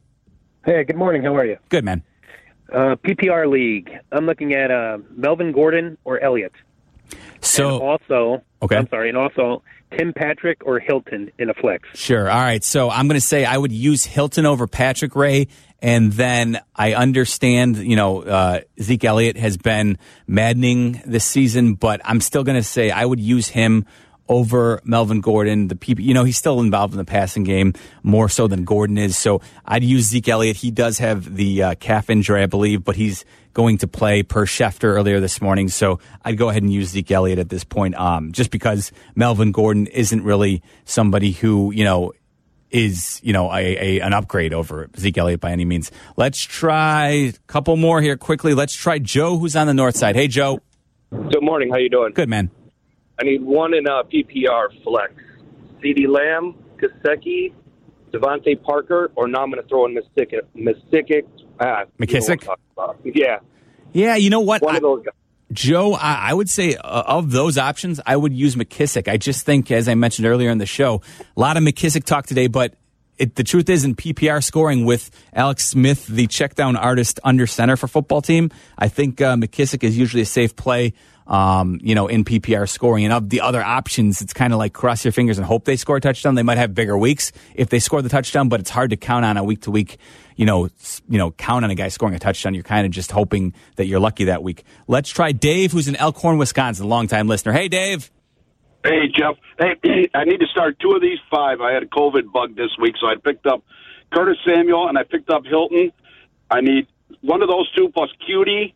[0.65, 1.23] Hey, good morning.
[1.25, 1.59] How are you?
[1.69, 2.03] Good, man.
[2.73, 3.91] Uh, PPR league.
[4.13, 6.53] I'm looking at uh, Melvin Gordon or Elliott.
[7.43, 8.77] So and also, Okay.
[8.77, 9.63] I'm sorry, and also
[9.97, 11.89] Tim Patrick or Hilton in a flex.
[11.95, 12.31] Sure.
[12.31, 12.63] All right.
[12.63, 15.49] So I'm going to say I would use Hilton over Patrick Ray.
[15.81, 22.01] And then I understand, you know, uh, Zeke Elliott has been maddening this season, but
[22.05, 23.87] I'm still going to say I would use him
[24.29, 25.69] over Melvin Gordon.
[25.69, 27.75] The people, you know, he's still involved in the passing game
[28.05, 29.19] more so than Gordon is.
[29.19, 30.57] So I'd use Zeke Elliott.
[30.57, 34.47] He does have the uh, calf injury, I believe, but he's going to play per
[34.47, 35.69] Schefter earlier this morning.
[35.69, 39.53] So I'd go ahead and use Zeke Elliott at this point, um, just because Melvin
[39.53, 42.13] Gordon isn't really somebody who, you know,
[42.71, 45.91] is you know a, a an upgrade over Zeke Elliott by any means.
[46.17, 48.55] Let's try a couple more here quickly.
[48.55, 50.17] Let's try Joe, who's on the north side.
[50.17, 50.61] Hey, Joe.
[51.11, 51.71] Good morning.
[51.71, 52.13] How you doing?
[52.15, 52.51] Good man.
[53.21, 55.13] I need one in uh, PPR flex.
[55.83, 57.53] CeeDee Lamb, Gesicki,
[58.13, 60.33] DeVante Parker, or now I'm going to throw in Mystic.
[60.55, 61.27] Mystic.
[61.63, 62.47] Uh, McKissic?
[63.05, 63.39] Yeah.
[63.93, 64.63] Yeah, you know what?
[64.63, 65.15] One of those guys.
[65.53, 69.07] Joe, I, I would say uh, of those options, I would use McKissic.
[69.07, 71.03] I just think, as I mentioned earlier in the show,
[71.37, 72.75] a lot of McKissic talk today, but
[73.19, 77.47] it, the truth is, in PPR scoring with Alex Smith, the check down artist under
[77.47, 80.95] center for football team, I think uh, McKissic is usually a safe play.
[81.25, 84.73] Um, you know, in PPR scoring, and of the other options, it's kind of like
[84.73, 86.35] cross your fingers and hope they score a touchdown.
[86.35, 89.25] They might have bigger weeks if they score the touchdown, but it's hard to count
[89.25, 89.99] on a week to week.
[90.35, 90.69] You know,
[91.09, 92.55] you know, count on a guy scoring a touchdown.
[92.55, 94.65] You're kind of just hoping that you're lucky that week.
[94.89, 97.53] Let's try Dave, who's in Elkhorn, Wisconsin, longtime listener.
[97.53, 98.11] Hey, Dave.
[98.85, 99.37] Hey, Jeff.
[99.59, 101.61] Hey, I need to start two of these five.
[101.61, 103.63] I had a COVID bug this week, so I picked up
[104.13, 105.93] Curtis Samuel and I picked up Hilton.
[106.51, 106.87] I need
[107.21, 108.75] one of those two plus Coutee,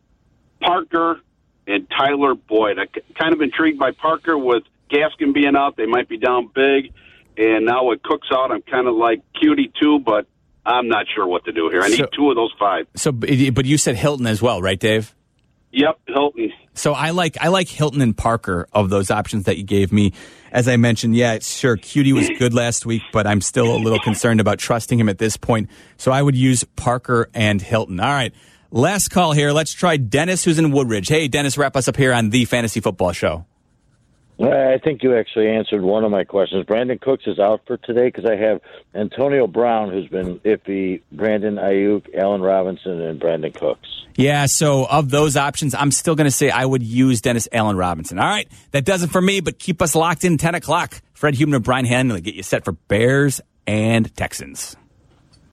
[0.60, 1.20] Parker,
[1.66, 2.78] and Tyler Boyd.
[2.78, 2.86] I
[3.18, 5.76] kind of intrigued by Parker with Gaskin being out.
[5.76, 6.92] They might be down big.
[7.36, 10.26] And now with Cooks out, I'm kind of like Coutee too, but
[10.64, 11.82] I'm not sure what to do here.
[11.82, 12.86] I need So- two of those five.
[12.94, 15.12] So, but you said Hilton as well, right, Dave?
[15.76, 16.52] Yep, Hilton.
[16.72, 20.14] So I like I like Hilton and Parker of those options that you gave me.
[20.50, 23.98] As I mentioned, yeah, sure Coutee was good last week, but I'm still a little
[24.00, 25.68] concerned about trusting him at this point.
[25.98, 28.00] So I would use Parker and Hilton.
[28.00, 28.32] All right.
[28.70, 29.52] Last call here.
[29.52, 31.08] Let's try Dennis who's in Woodridge.
[31.08, 33.44] Hey Dennis, wrap us up here on the Fantasy Football Show.
[34.38, 36.66] I think you actually answered one of my questions.
[36.66, 38.60] Brandin Cooks is out for today because I have
[38.94, 43.88] Antonio Brown, who's been iffy, Brandon Aiyuk, Allen Robinson, and Brandin Cooks.
[44.14, 47.76] Yeah, so of those options, I'm still going to say I would use Dennis Allen
[47.76, 48.18] Robinson.
[48.18, 51.00] All right, that does it for me, but keep us locked in 10 o'clock.
[51.14, 54.76] Fred Human and Brian Hanley get you set for Bears and Texans.